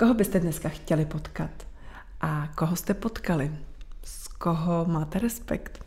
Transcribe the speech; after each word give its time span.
Koho 0.00 0.14
byste 0.14 0.40
dneska 0.40 0.68
chtěli 0.68 1.04
potkat? 1.04 1.50
A 2.20 2.48
koho 2.54 2.76
jste 2.76 2.94
potkali? 2.94 3.52
Z 4.04 4.28
koho 4.28 4.84
máte 4.84 5.18
respekt? 5.18 5.84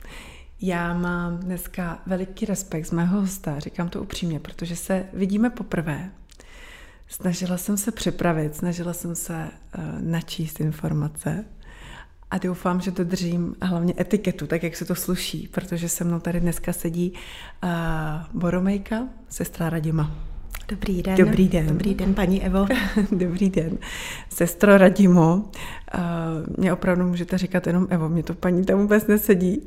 Já 0.62 0.93
mám 0.93 1.38
dneska 1.38 2.01
veliký 2.05 2.46
respekt 2.46 2.86
z 2.86 2.91
mého 2.91 3.21
hosta, 3.21 3.60
říkám 3.60 3.89
to 3.89 4.02
upřímně, 4.02 4.39
protože 4.39 4.76
se 4.76 5.05
vidíme 5.13 5.49
poprvé. 5.49 6.12
Snažila 7.07 7.57
jsem 7.57 7.78
se 7.78 7.91
připravit, 7.91 8.55
snažila 8.55 8.94
jsem 8.94 9.15
se 9.15 9.49
uh, 9.78 9.83
načíst 10.01 10.59
informace 10.59 11.45
a 12.31 12.37
doufám, 12.37 12.81
že 12.81 12.91
dodržím 12.91 13.55
hlavně 13.61 13.93
etiketu, 13.99 14.47
tak 14.47 14.63
jak 14.63 14.75
se 14.75 14.85
to 14.85 14.95
sluší, 14.95 15.47
protože 15.47 15.89
se 15.89 16.03
mnou 16.03 16.20
tady 16.20 16.39
dneska 16.39 16.73
sedí 16.73 17.13
uh, 17.63 17.70
Boromejka, 18.41 19.07
sestra 19.30 19.70
Radima. 19.70 20.33
Dobrý 20.67 21.03
den. 21.03 21.16
Dobrý 21.16 21.49
den. 21.49 21.67
Dobrý 21.67 21.93
den, 21.93 22.13
paní 22.13 22.43
Evo. 22.43 22.66
Dobrý 23.12 23.49
den. 23.49 23.77
Sestro 24.30 24.77
Radimo, 24.77 25.35
uh, 25.35 25.41
mě 26.58 26.73
opravdu 26.73 27.05
můžete 27.05 27.38
říkat 27.38 27.67
jenom 27.67 27.88
Evo, 27.90 28.09
mě 28.09 28.23
to 28.23 28.34
paní 28.34 28.66
tam 28.66 28.80
vůbec 28.80 29.07
nesedí 29.07 29.66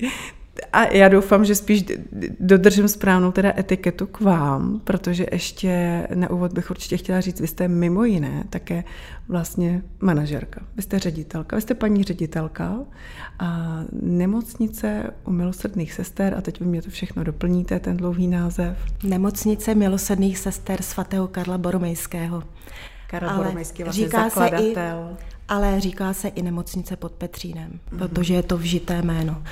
a 0.72 0.84
já 0.84 1.08
doufám, 1.08 1.44
že 1.44 1.54
spíš 1.54 1.84
dodržím 2.40 2.88
správnou 2.88 3.32
teda 3.32 3.52
etiketu 3.58 4.06
k 4.06 4.20
vám, 4.20 4.80
protože 4.84 5.26
ještě 5.32 6.02
na 6.14 6.30
úvod 6.30 6.52
bych 6.52 6.70
určitě 6.70 6.96
chtěla 6.96 7.20
říct, 7.20 7.40
vy 7.40 7.46
jste 7.46 7.68
mimo 7.68 8.04
jiné 8.04 8.44
také 8.50 8.84
vlastně 9.28 9.82
manažerka. 10.00 10.60
Vy 10.76 10.82
jste 10.82 10.98
ředitelka, 10.98 11.56
vy 11.56 11.62
jste 11.62 11.74
paní 11.74 12.02
ředitelka 12.02 12.78
a 13.38 13.80
nemocnice 14.02 15.10
u 15.24 15.30
milosrdných 15.30 15.92
sester, 15.92 16.34
a 16.38 16.40
teď 16.40 16.60
vy 16.60 16.66
mě 16.66 16.82
to 16.82 16.90
všechno 16.90 17.24
doplníte, 17.24 17.80
ten 17.80 17.96
dlouhý 17.96 18.28
název. 18.28 18.78
Nemocnice 19.04 19.74
milosrdných 19.74 20.38
sester 20.38 20.82
svatého 20.82 21.28
Karla 21.28 21.58
Boromejského. 21.58 22.42
Karel 23.10 23.30
Ale 23.30 23.38
Boromejský, 23.38 23.82
vlastně 23.82 24.04
říká 24.04 24.24
zakladatel. 24.24 25.16
Se 25.18 25.24
i 25.24 25.35
ale 25.48 25.80
říká 25.80 26.12
se 26.12 26.28
i 26.28 26.42
nemocnice 26.42 26.96
pod 26.96 27.12
Petřínem, 27.12 27.70
mm-hmm. 27.70 27.98
protože 27.98 28.34
je 28.34 28.42
to 28.42 28.56
vžité 28.58 29.02
jméno. 29.02 29.42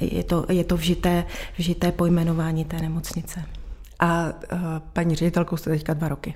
Je, 0.00 0.24
to, 0.24 0.46
je 0.48 0.64
to 0.64 0.76
vžité, 0.76 1.24
vžité 1.56 1.92
pojmenování 1.92 2.64
té 2.64 2.76
nemocnice. 2.80 3.44
A 3.98 4.24
uh, 4.26 4.58
paní 4.92 5.14
ředitelkou 5.14 5.56
jste 5.56 5.70
teďka 5.70 5.94
dva 5.94 6.08
roky. 6.08 6.34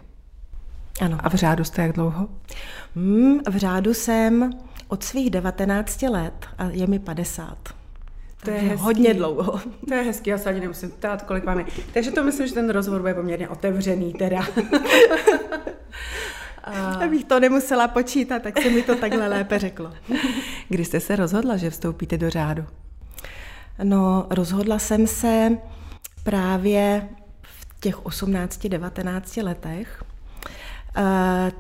Ano. 1.01 1.19
A 1.23 1.29
v 1.29 1.35
řádu 1.35 1.65
jste 1.65 1.83
jak 1.83 1.93
dlouho? 1.93 2.29
Hmm, 2.97 3.39
v 3.51 3.57
řádu 3.57 3.95
jsem 3.95 4.51
od 4.89 5.03
svých 5.05 5.31
19 5.31 6.03
let 6.03 6.47
a 6.59 6.65
je 6.65 6.87
mi 6.87 6.99
50. 6.99 7.59
To 8.45 8.51
je 8.51 8.59
hezký. 8.59 8.85
hodně 8.85 9.15
dlouho. 9.15 9.61
To 9.89 9.95
je 9.95 10.03
hezký, 10.03 10.31
já 10.31 10.39
se 10.39 10.49
ani 10.49 10.61
nemusím 10.61 10.91
ptát, 10.91 11.23
kolik 11.23 11.45
vám 11.45 11.59
je. 11.59 11.65
Takže 11.95 12.11
to 12.11 12.25
myslím, 12.25 12.47
že 12.47 12.55
ten 12.55 12.71
rozhovor 12.71 13.01
bude 13.01 13.15
poměrně 13.15 13.49
otevřený 13.49 14.13
teda. 14.13 14.41
A... 16.65 16.71
Abych 17.05 17.25
to 17.25 17.41
nemusela 17.41 17.89
počítat, 17.89 18.43
tak 18.43 18.63
se 18.63 18.71
mi 18.71 18.83
to 18.83 18.97
takhle 18.97 19.29
lépe 19.29 19.59
řeklo. 19.59 19.93
Kdy 20.69 20.85
jste 20.85 21.01
se 21.01 21.17
rozhodla, 21.17 21.57
že 21.57 21.71
vstoupíte 21.71 22.19
do 22.19 22.31
řádu? 22.31 22.65
No, 23.83 24.27
rozhodla 24.31 24.79
jsem 24.79 25.07
se 25.07 25.59
právě 26.25 27.09
v 27.43 27.81
těch 27.81 27.99
18-19 27.99 29.45
letech. 29.45 30.05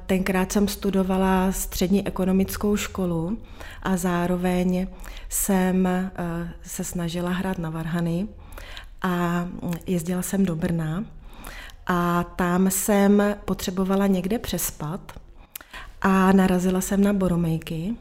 Tenkrát 0.06 0.52
jsem 0.52 0.68
studovala 0.68 1.52
střední 1.52 2.06
ekonomickou 2.06 2.76
školu 2.76 3.38
a 3.82 3.96
zároveň 3.96 4.86
jsem 5.28 5.88
se 6.62 6.84
snažila 6.84 7.30
hrát 7.30 7.58
na 7.58 7.70
varhany 7.70 8.28
a 9.02 9.46
jezdila 9.86 10.22
jsem 10.22 10.46
do 10.46 10.56
Brna 10.56 11.04
a 11.86 12.24
tam 12.36 12.70
jsem 12.70 13.22
potřebovala 13.44 14.06
někde 14.06 14.38
přespat 14.38 15.12
a 16.02 16.32
narazila 16.32 16.80
jsem 16.80 17.02
na 17.02 17.12
boromejky. 17.12 17.94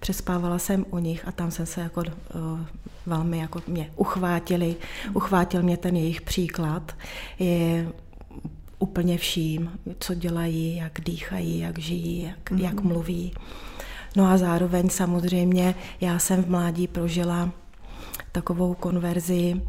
Přespávala 0.00 0.58
jsem 0.58 0.84
u 0.90 0.98
nich 0.98 1.28
a 1.28 1.32
tam 1.32 1.50
jsem 1.50 1.66
se 1.66 1.80
jako 1.80 2.00
uh, 2.00 2.60
velmi 3.06 3.38
jako 3.38 3.62
mě 3.66 3.90
uchvátili, 3.96 4.76
uchvátil 5.12 5.62
mě 5.62 5.76
ten 5.76 5.96
jejich 5.96 6.20
příklad. 6.20 6.96
Je 7.38 7.88
úplně 8.78 9.18
vším, 9.18 9.70
co 9.98 10.14
dělají, 10.14 10.76
jak 10.76 11.00
dýchají, 11.00 11.58
jak 11.58 11.78
žijí, 11.78 12.22
jak, 12.22 12.50
mm-hmm. 12.50 12.64
jak 12.64 12.80
mluví. 12.80 13.32
No 14.16 14.26
a 14.26 14.38
zároveň 14.38 14.90
samozřejmě 14.90 15.74
já 16.00 16.18
jsem 16.18 16.42
v 16.44 16.50
mládí 16.50 16.86
prožila 16.86 17.50
takovou 18.32 18.74
konverzi 18.74 19.62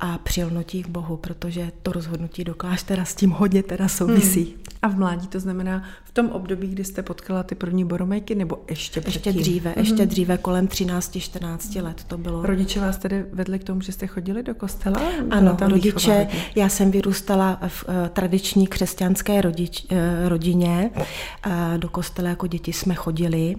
a 0.00 0.18
přilnutí 0.22 0.82
k 0.82 0.88
Bohu, 0.88 1.16
protože 1.16 1.72
to 1.82 1.92
rozhodnutí 1.92 2.44
do 2.44 2.54
kláštera 2.54 3.04
s 3.04 3.14
tím 3.14 3.30
hodně 3.30 3.62
teda 3.62 3.88
souvisí. 3.88 4.44
Hmm. 4.44 4.64
A 4.82 4.88
v 4.88 4.96
mládí 4.96 5.26
to 5.26 5.40
znamená 5.40 5.82
v 6.04 6.12
tom 6.12 6.30
období, 6.30 6.68
kdy 6.68 6.84
jste 6.84 7.02
potkala 7.02 7.42
ty 7.42 7.54
první 7.54 7.84
boromejky, 7.84 8.34
nebo 8.34 8.58
ještě 8.70 9.00
předtím? 9.00 9.30
Ještě 9.30 9.32
dříve, 9.32 9.70
hmm. 9.70 9.84
ještě 9.84 10.06
dříve, 10.06 10.38
kolem 10.38 10.66
13-14 10.66 11.82
let 11.82 12.04
to 12.04 12.18
bylo. 12.18 12.46
Rodiče 12.46 12.80
vás 12.80 12.98
tedy 12.98 13.24
vedli 13.32 13.58
k 13.58 13.64
tomu, 13.64 13.80
že 13.80 13.92
jste 13.92 14.06
chodili 14.06 14.42
do 14.42 14.54
kostela? 14.54 15.00
Ano, 15.30 15.56
rodiče, 15.60 16.28
já 16.54 16.68
jsem 16.68 16.90
vyrůstala 16.90 17.60
v 17.68 17.84
uh, 17.88 18.08
tradiční 18.08 18.66
křesťanské 18.66 19.40
rodič, 19.40 19.86
uh, 19.90 19.98
rodině, 20.28 20.90
uh, 20.96 21.52
do 21.76 21.88
kostela 21.88 22.28
jako 22.28 22.46
děti 22.46 22.72
jsme 22.72 22.94
chodili 22.94 23.56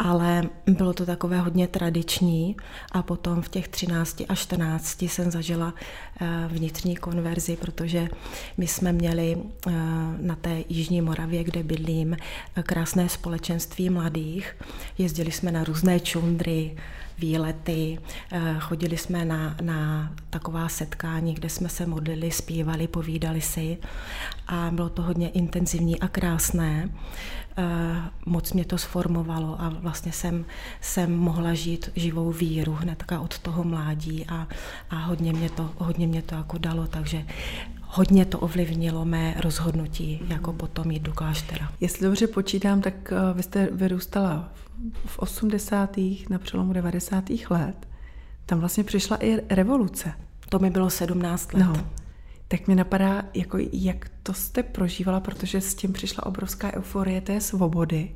ale 0.00 0.42
bylo 0.66 0.92
to 0.92 1.06
takové 1.06 1.40
hodně 1.40 1.68
tradiční 1.68 2.56
a 2.92 3.02
potom 3.02 3.42
v 3.42 3.48
těch 3.48 3.68
13 3.68 4.22
a 4.28 4.34
14 4.34 5.02
jsem 5.02 5.30
zažila 5.30 5.74
eh, 6.20 6.48
vnitřní 6.48 6.96
konverzi, 6.96 7.56
protože 7.56 8.08
my 8.56 8.66
jsme 8.66 8.92
měli 8.92 9.36
eh, 9.36 9.70
na 10.20 10.36
té 10.36 10.64
Jižní 10.68 11.00
Moravě, 11.00 11.44
kde 11.44 11.62
bydlím, 11.62 12.16
eh, 12.56 12.62
krásné 12.62 13.08
společenství 13.08 13.90
mladých. 13.90 14.56
Jezdili 14.98 15.32
jsme 15.32 15.52
na 15.52 15.64
různé 15.64 16.00
čundry, 16.00 16.76
výlety, 17.18 17.98
chodili 18.60 18.96
jsme 18.96 19.24
na, 19.24 19.56
na 19.62 20.12
taková 20.30 20.68
setkání, 20.68 21.34
kde 21.34 21.48
jsme 21.48 21.68
se 21.68 21.86
modlili, 21.86 22.30
zpívali, 22.30 22.88
povídali 22.88 23.40
si 23.40 23.78
a 24.46 24.70
bylo 24.72 24.88
to 24.88 25.02
hodně 25.02 25.28
intenzivní 25.28 26.00
a 26.00 26.08
krásné. 26.08 26.88
Eh, 27.56 28.10
moc 28.26 28.52
mě 28.52 28.64
to 28.64 28.78
sformovalo 28.78 29.60
a 29.60 29.68
vlastně 29.68 30.12
jsem, 30.12 30.44
jsem 30.80 31.16
mohla 31.16 31.54
žít 31.54 31.90
živou 31.96 32.32
víru 32.32 32.72
hned 32.72 33.04
od 33.20 33.38
toho 33.38 33.64
mládí 33.64 34.26
a, 34.26 34.48
a 34.90 34.96
hodně, 34.96 35.32
mě 35.32 35.50
to, 35.50 35.70
hodně 35.78 36.06
mě 36.06 36.22
to 36.22 36.34
jako 36.34 36.58
dalo, 36.58 36.86
takže 36.86 37.24
hodně 37.80 38.24
to 38.24 38.38
ovlivnilo 38.38 39.04
mé 39.04 39.34
rozhodnutí, 39.40 40.20
jako 40.28 40.52
potom 40.52 40.90
jít 40.90 41.02
do 41.02 41.12
kláštera. 41.12 41.72
Jestli 41.80 42.06
dobře 42.06 42.26
počítám, 42.26 42.80
tak 42.80 43.12
eh, 43.12 43.34
vy 43.34 43.42
jste 43.42 43.68
vyrůstala 43.72 44.48
v 45.06 45.18
80. 45.18 45.96
na 46.30 46.38
přelomu 46.38 46.72
90. 46.72 47.24
let. 47.50 47.88
Tam 48.46 48.60
vlastně 48.60 48.84
přišla 48.84 49.16
i 49.16 49.54
revoluce. 49.54 50.12
To 50.48 50.58
mi 50.58 50.70
bylo 50.70 50.90
17 50.90 51.52
let. 51.52 51.64
No 51.64 51.99
tak 52.50 52.66
mě 52.66 52.76
napadá, 52.76 53.22
jako 53.34 53.58
jak 53.72 54.10
to 54.22 54.34
jste 54.34 54.62
prožívala, 54.62 55.20
protože 55.20 55.60
s 55.60 55.74
tím 55.74 55.92
přišla 55.92 56.26
obrovská 56.26 56.74
euforie 56.74 57.20
té 57.20 57.40
svobody 57.40 58.10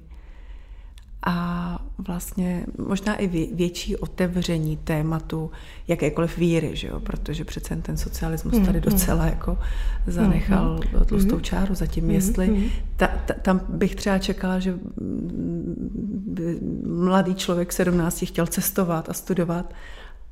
a 1.26 1.78
vlastně 1.98 2.66
možná 2.78 3.14
i 3.14 3.26
větší 3.54 3.96
otevření 3.96 4.76
tématu 4.76 5.50
jakékoliv 5.88 6.38
víry, 6.38 6.76
že 6.76 6.88
jo? 6.88 7.00
protože 7.00 7.44
přece 7.44 7.76
ten 7.76 7.96
socialismus 7.96 8.66
tady 8.66 8.80
mm-hmm. 8.80 8.92
docela 8.92 9.26
jako 9.26 9.58
zanechal 10.06 10.78
mm-hmm. 10.78 11.04
tlustou 11.04 11.40
čáru 11.40 11.74
za 11.74 11.86
tím, 11.86 12.10
jestli 12.10 12.70
ta, 12.96 13.06
ta, 13.06 13.34
tam 13.42 13.60
bych 13.68 13.94
třeba 13.94 14.18
čekala, 14.18 14.58
že 14.58 14.78
mladý 16.86 17.34
člověk 17.34 17.72
17 17.72 18.24
chtěl 18.26 18.46
cestovat 18.46 19.08
a 19.08 19.12
studovat, 19.12 19.74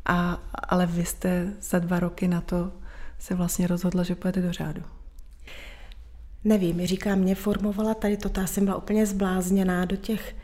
a, 0.04 0.42
ale 0.69 0.86
vy 0.86 1.04
jste 1.04 1.52
za 1.60 1.78
dva 1.78 2.00
roky 2.00 2.28
na 2.28 2.40
to 2.40 2.72
se 3.22 3.34
vlastně 3.34 3.66
rozhodla, 3.66 4.02
že 4.02 4.14
pojede 4.14 4.42
do 4.42 4.52
řádu? 4.52 4.82
Nevím, 6.44 6.86
říkám, 6.86 7.18
mě 7.18 7.34
formovala 7.34 7.94
tady 7.94 8.16
to, 8.16 8.40
já 8.40 8.46
jsem 8.46 8.64
byla 8.64 8.76
úplně 8.76 9.06
zblázněná 9.06 9.84
do 9.84 9.96
těch 9.96 10.36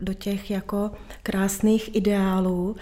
do 0.00 0.14
těch 0.14 0.50
jako 0.50 0.90
krásných 1.22 1.96
ideálů, 1.96 2.76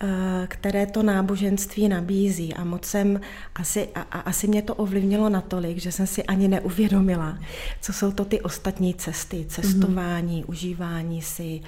eh, 0.00 0.06
které 0.48 0.86
to 0.86 1.02
náboženství 1.02 1.88
nabízí. 1.88 2.54
A 2.54 2.64
moc 2.64 2.84
jsem, 2.84 3.20
asi, 3.54 3.88
a, 3.94 4.00
a 4.00 4.20
asi 4.20 4.48
mě 4.48 4.62
to 4.62 4.74
ovlivnilo 4.74 5.28
natolik, 5.28 5.78
že 5.78 5.92
jsem 5.92 6.06
si 6.06 6.24
ani 6.24 6.48
neuvědomila, 6.48 7.38
co 7.80 7.92
jsou 7.92 8.12
to 8.12 8.24
ty 8.24 8.40
ostatní 8.40 8.94
cesty, 8.94 9.46
cestování, 9.48 10.42
mm-hmm. 10.42 10.50
užívání 10.50 11.22
si, 11.22 11.60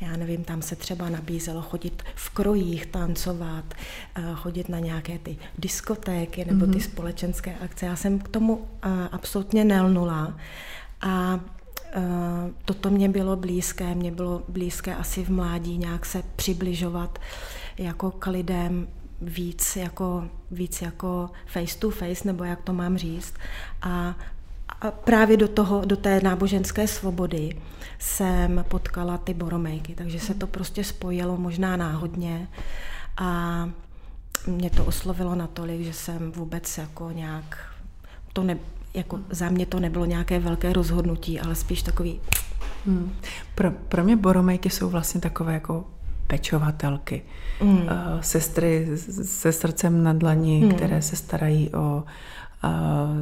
já 0.00 0.16
nevím, 0.16 0.44
tam 0.44 0.62
se 0.62 0.76
třeba 0.76 1.08
nabízelo 1.08 1.62
chodit 1.62 2.02
v 2.14 2.30
krojích, 2.30 2.86
tancovat, 2.86 3.64
eh, 4.14 4.22
chodit 4.34 4.68
na 4.68 4.78
nějaké 4.78 5.18
ty 5.18 5.36
diskotéky 5.58 6.44
nebo 6.44 6.66
mm-hmm. 6.66 6.72
ty 6.72 6.78
mhm. 6.78 6.86
společenské 6.86 7.54
akce. 7.54 7.86
Já 7.86 7.96
jsem 7.96 8.18
k 8.18 8.28
tomu 8.28 8.68
absolutně 9.12 9.64
nelnula. 9.64 10.36
A 11.00 11.40
Eh, 11.40 11.59
toto 12.64 12.90
mě 12.90 13.08
bylo 13.08 13.36
blízké, 13.36 13.94
mě 13.94 14.10
bylo 14.10 14.42
blízké 14.48 14.94
asi 14.94 15.24
v 15.24 15.28
mládí 15.28 15.78
nějak 15.78 16.06
se 16.06 16.22
přibližovat 16.36 17.18
jako 17.78 18.10
k 18.10 18.26
lidem 18.26 18.88
víc 19.20 19.76
jako, 19.76 20.24
víc 20.50 20.82
jako 20.82 21.30
face 21.46 21.78
to 21.78 21.90
face, 21.90 22.28
nebo 22.28 22.44
jak 22.44 22.62
to 22.62 22.72
mám 22.72 22.98
říct. 22.98 23.34
A 23.82 24.16
a 24.80 24.90
právě 24.90 25.36
do, 25.36 25.48
toho, 25.48 25.84
do 25.84 25.96
té 25.96 26.20
náboženské 26.20 26.86
svobody 26.86 27.60
jsem 27.98 28.64
potkala 28.68 29.18
ty 29.18 29.34
boromejky, 29.34 29.94
takže 29.94 30.20
se 30.20 30.34
to 30.34 30.46
prostě 30.46 30.84
spojilo 30.84 31.36
možná 31.36 31.76
náhodně 31.76 32.48
a 33.16 33.68
mě 34.46 34.70
to 34.70 34.84
oslovilo 34.84 35.34
natolik, 35.34 35.82
že 35.82 35.92
jsem 35.92 36.32
vůbec 36.32 36.78
jako 36.78 37.10
nějak, 37.10 37.58
to 38.32 38.42
ne, 38.42 38.58
jako 38.94 39.20
za 39.30 39.48
mě 39.48 39.66
to 39.66 39.80
nebylo 39.80 40.04
nějaké 40.04 40.38
velké 40.38 40.72
rozhodnutí, 40.72 41.40
ale 41.40 41.54
spíš 41.54 41.82
takový... 41.82 42.20
Hmm. 42.86 43.12
Pro, 43.54 43.70
pro 43.70 44.04
mě 44.04 44.16
boromejky 44.16 44.70
jsou 44.70 44.90
vlastně 44.90 45.20
takové 45.20 45.54
jako 45.54 45.84
pečovatelky, 46.26 47.22
hmm. 47.60 47.76
uh, 47.76 47.86
sestry 48.20 48.88
se 49.24 49.52
srdcem 49.52 50.02
na 50.02 50.12
dlani, 50.12 50.60
hmm. 50.60 50.72
které 50.72 51.02
se 51.02 51.16
starají 51.16 51.70
o 51.74 52.04
uh, 52.64 52.70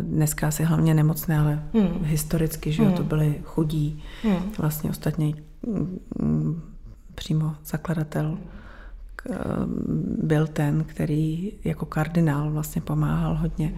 dneska 0.02 0.48
asi 0.48 0.64
hlavně 0.64 0.94
nemocné, 0.94 1.38
ale 1.38 1.62
hmm. 1.74 2.04
historicky, 2.04 2.72
že 2.72 2.82
jo, 2.82 2.90
to 2.90 2.96
hmm. 2.96 3.08
byly 3.08 3.40
chudí. 3.44 4.02
Hmm. 4.22 4.52
Vlastně 4.58 4.90
ostatně 4.90 5.34
mm, 6.22 6.62
přímo 7.14 7.54
zakladatel 7.64 8.38
byl 10.22 10.46
ten, 10.46 10.84
který 10.84 11.52
jako 11.64 11.86
kardinál 11.86 12.50
vlastně 12.50 12.82
pomáhal 12.82 13.34
hodně 13.34 13.74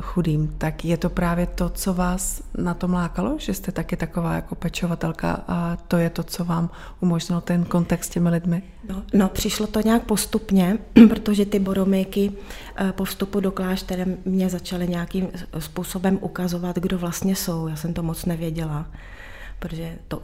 chudým, 0.00 0.54
tak 0.58 0.84
je 0.84 0.96
to 0.96 1.10
právě 1.10 1.46
to, 1.46 1.68
co 1.68 1.94
vás 1.94 2.42
na 2.58 2.74
tom 2.74 2.92
lákalo, 2.92 3.36
že 3.38 3.54
jste 3.54 3.72
taky 3.72 3.96
taková 3.96 4.34
jako 4.34 4.54
pečovatelka 4.54 5.44
a 5.48 5.76
to 5.88 5.96
je 5.96 6.10
to, 6.10 6.22
co 6.22 6.44
vám 6.44 6.70
umožnilo 7.00 7.40
ten 7.40 7.64
kontakt 7.64 8.04
s 8.04 8.08
těmi 8.08 8.28
lidmi? 8.28 8.62
No, 8.88 9.02
no 9.14 9.28
přišlo 9.28 9.66
to 9.66 9.80
nějak 9.80 10.02
postupně, 10.02 10.78
protože 11.08 11.46
ty 11.46 11.58
boromejky 11.58 12.32
eh, 12.76 12.92
po 12.92 13.04
vstupu 13.04 13.40
do 13.40 13.52
kláštera 13.52 14.04
mě 14.24 14.48
začaly 14.48 14.88
nějakým 14.88 15.28
způsobem 15.58 16.18
ukazovat, 16.20 16.78
kdo 16.78 16.98
vlastně 16.98 17.36
jsou. 17.36 17.68
Já 17.68 17.76
jsem 17.76 17.94
to 17.94 18.02
moc 18.02 18.24
nevěděla 18.24 18.86
protože 19.62 19.98
to 20.08 20.20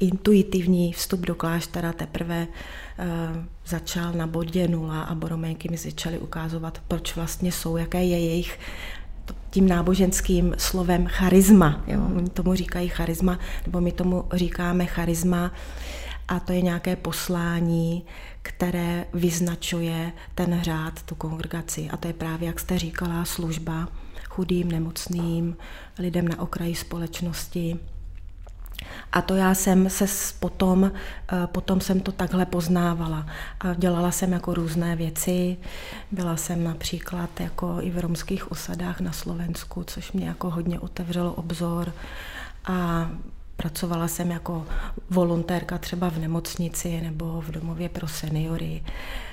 intuitivní 0.00 0.92
vstup 0.92 1.20
do 1.20 1.34
kláštera 1.34 1.92
teprve 1.92 2.46
uh, 2.46 3.44
začal 3.66 4.12
na 4.12 4.26
bodě 4.26 4.68
nula 4.68 5.02
a 5.02 5.14
boromejky 5.14 5.68
mi 5.68 5.76
začaly 5.76 6.18
ukázovat, 6.18 6.82
proč 6.88 7.16
vlastně 7.16 7.52
jsou, 7.52 7.76
jaké 7.76 8.04
je 8.04 8.18
jejich 8.18 8.58
tím 9.50 9.68
náboženským 9.68 10.54
slovem 10.58 11.06
charisma. 11.06 11.84
Jo? 11.86 12.00
Oni 12.16 12.30
tomu 12.30 12.54
říkají 12.54 12.88
charisma, 12.88 13.38
nebo 13.66 13.80
my 13.80 13.92
tomu 13.92 14.24
říkáme 14.32 14.86
charisma 14.86 15.52
a 16.28 16.40
to 16.40 16.52
je 16.52 16.62
nějaké 16.62 16.96
poslání, 16.96 18.04
které 18.42 19.04
vyznačuje 19.14 20.12
ten 20.34 20.60
řád, 20.62 21.02
tu 21.02 21.14
kongregaci. 21.14 21.88
A 21.90 21.96
to 21.96 22.08
je 22.08 22.14
právě, 22.14 22.46
jak 22.46 22.60
jste 22.60 22.78
říkala, 22.78 23.24
služba 23.24 23.88
chudým, 24.28 24.70
nemocným, 24.70 25.56
lidem 25.98 26.28
na 26.28 26.40
okraji 26.40 26.74
společnosti, 26.74 27.78
a 29.12 29.22
to 29.22 29.34
já 29.36 29.54
jsem 29.54 29.90
se 29.90 30.06
potom, 30.40 30.92
eh, 31.32 31.46
potom 31.46 31.80
jsem 31.80 32.00
to 32.00 32.12
takhle 32.12 32.46
poznávala. 32.46 33.26
A 33.60 33.74
dělala 33.74 34.10
jsem 34.10 34.32
jako 34.32 34.54
různé 34.54 34.96
věci. 34.96 35.56
Byla 36.10 36.36
jsem 36.36 36.64
například 36.64 37.40
jako 37.40 37.76
i 37.80 37.90
v 37.90 37.98
romských 37.98 38.52
osadách 38.52 39.00
na 39.00 39.12
Slovensku, 39.12 39.84
což 39.84 40.12
mě 40.12 40.26
jako 40.26 40.50
hodně 40.50 40.80
otevřelo 40.80 41.32
obzor. 41.32 41.92
A 42.64 43.10
pracovala 43.56 44.08
jsem 44.08 44.30
jako 44.30 44.66
volontérka 45.10 45.78
třeba 45.78 46.10
v 46.10 46.18
nemocnici 46.18 47.00
nebo 47.00 47.40
v 47.40 47.50
domově 47.50 47.88
pro 47.88 48.08
seniory, 48.08 48.82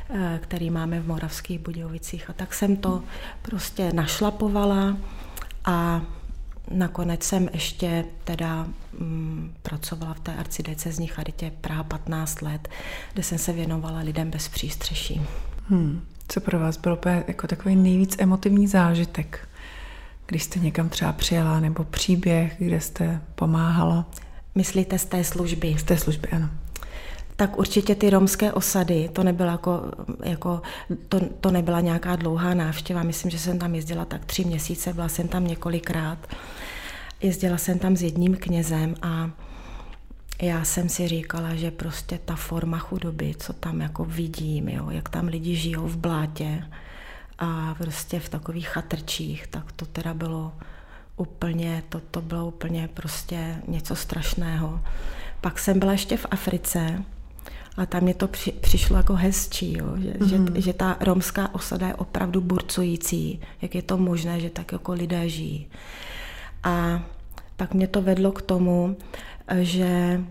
eh, 0.10 0.40
který 0.44 0.70
máme 0.70 1.00
v 1.00 1.08
Moravských 1.08 1.60
Budějovicích. 1.60 2.30
A 2.30 2.34
tak 2.34 2.54
jsem 2.54 2.78
to 2.78 3.04
prostě 3.42 3.94
našlapovala 3.94 4.98
a 5.66 6.02
Nakonec 6.72 7.24
jsem 7.24 7.50
ještě 7.54 8.06
teda 8.24 8.68
mm, 9.00 9.54
pracovala 9.62 10.14
v 10.14 10.20
té 10.20 10.36
arcidiecezní 10.36 11.08
charitě 11.08 11.52
Praha 11.62 11.84
15 11.84 12.42
let, 12.42 12.70
kde 13.14 13.24
jsem 13.24 13.38
se 13.38 13.54
věnovala 13.54 14.00
lidem 14.00 14.32
bez 14.32 14.48
přístřeší. 14.48 15.22
Hmm. 15.70 16.02
Co 16.28 16.42
pro 16.42 16.60
vás 16.60 16.78
bylo 16.78 17.00
jako 17.28 17.48
takový 17.48 17.76
nejvíc 17.76 18.16
emotivní 18.20 18.68
zážitek, 18.68 19.50
když 20.26 20.44
jste 20.44 20.60
někam 20.60 20.90
třeba 20.90 21.14
přijela, 21.14 21.60
nebo 21.60 21.84
příběh, 21.84 22.56
kde 22.60 22.82
jste 22.82 23.22
pomáhala? 23.36 24.06
Myslíte 24.56 25.00
z 25.00 25.06
té 25.06 25.24
služby? 25.24 25.76
Z 25.80 25.84
té 25.84 25.98
služby, 25.98 26.28
ano 26.30 26.50
tak 27.40 27.58
určitě 27.58 27.96
ty 27.96 28.10
romské 28.10 28.54
osady, 28.54 29.10
to 29.14 29.24
nebyla, 29.24 29.52
jako, 29.52 29.92
jako, 30.24 30.62
to, 31.10 31.20
to 31.42 31.52
nebyla 31.52 31.82
nějaká 31.82 32.16
dlouhá 32.16 32.54
návštěva, 32.54 33.04
myslím, 33.04 33.32
že 33.32 33.40
jsem 33.40 33.60
tam 33.60 33.76
jezdila 33.76 34.06
tak 34.06 34.26
tři 34.26 34.46
měsíce, 34.46 34.94
byla 34.94 35.10
jsem 35.10 35.28
tam 35.28 35.48
několikrát. 35.48 36.18
Jezdila 37.22 37.58
jsem 37.58 37.80
tam 37.80 37.96
s 37.96 38.04
jedním 38.04 38.36
knězem 38.36 38.96
a 39.02 39.32
já 40.42 40.64
jsem 40.64 40.90
si 40.90 41.08
říkala, 41.08 41.56
že 41.56 41.72
prostě 41.72 42.20
ta 42.26 42.36
forma 42.36 42.78
chudoby, 42.78 43.36
co 43.40 43.54
tam 43.54 43.82
jako 43.82 44.06
vidím, 44.06 44.70
jo, 44.70 44.90
jak 44.90 45.10
tam 45.10 45.28
lidi 45.28 45.56
žijou 45.56 45.88
v 45.88 45.98
blátě 45.98 46.64
a 47.40 47.76
prostě 47.78 48.20
v 48.20 48.30
takových 48.30 48.68
chatrčích, 48.68 49.48
tak 49.48 49.72
to 49.72 49.86
teda 49.86 50.14
bylo 50.14 50.54
úplně, 51.18 51.84
to, 51.90 52.00
to 52.12 52.22
bylo 52.22 52.48
úplně 52.48 52.90
prostě 52.94 53.56
něco 53.68 53.96
strašného. 53.96 54.82
Pak 55.42 55.60
jsem 55.60 55.80
byla 55.80 55.92
ještě 55.92 56.18
v 56.18 56.26
Africe 56.32 57.04
a 57.80 57.86
tam 57.86 58.04
mě 58.04 58.14
to 58.14 58.28
při, 58.28 58.52
přišlo 58.52 58.98
jako 58.98 59.16
hezčí, 59.16 59.78
jo, 59.78 59.88
že, 59.98 60.10
mm-hmm. 60.10 60.54
že, 60.54 60.62
že 60.62 60.74
ta 60.74 60.98
romská 61.00 61.56
osada 61.56 61.88
je 61.88 61.96
opravdu 61.96 62.42
burcující, 62.42 63.40
jak 63.62 63.76
je 63.76 63.82
to 63.82 63.98
možné, 63.98 64.40
že 64.40 64.50
tak 64.50 64.72
jako 64.72 64.94
lidé 64.94 65.30
žijí. 65.30 65.68
A 66.64 67.04
pak 67.56 67.74
mě 67.74 67.88
to 67.88 68.02
vedlo 68.02 68.32
k 68.32 68.42
tomu, 68.42 68.98
že 69.60 70.22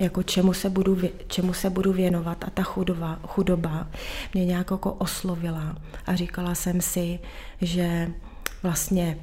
jako 0.00 0.22
čemu 0.22 0.52
se 0.52 0.70
budu, 0.70 0.98
čemu 1.26 1.52
se 1.52 1.70
budu 1.70 1.92
věnovat 1.92 2.44
a 2.44 2.50
ta 2.50 2.62
chudoba, 2.62 3.18
chudoba 3.26 3.86
mě 4.34 4.44
nějak 4.44 4.70
jako 4.70 4.92
oslovila 4.92 5.76
a 6.06 6.14
říkala 6.14 6.54
jsem 6.54 6.80
si, 6.80 7.18
že 7.60 8.10
vlastně 8.62 9.18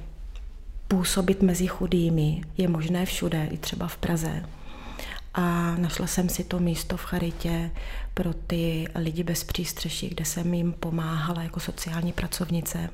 působit 0.88 1.42
mezi 1.42 1.68
chudými 1.68 2.42
je 2.58 2.68
možné 2.68 3.06
všude, 3.06 3.48
i 3.52 3.58
třeba 3.58 3.88
v 3.88 3.98
Praze. 3.98 4.44
A 5.34 5.76
našla 5.76 6.08
jsem 6.08 6.30
si 6.30 6.44
to 6.44 6.60
místo 6.60 6.98
v 6.98 7.04
charitě 7.04 7.72
pro 8.14 8.34
ty 8.34 8.88
lidi 8.96 9.24
bez 9.24 9.44
přístřeší, 9.44 10.10
kde 10.10 10.26
jsem 10.26 10.54
jim 10.54 10.74
pomáhala 10.74 11.44
jako 11.44 11.60
sociální 11.60 12.14
pracovnice. 12.14 12.90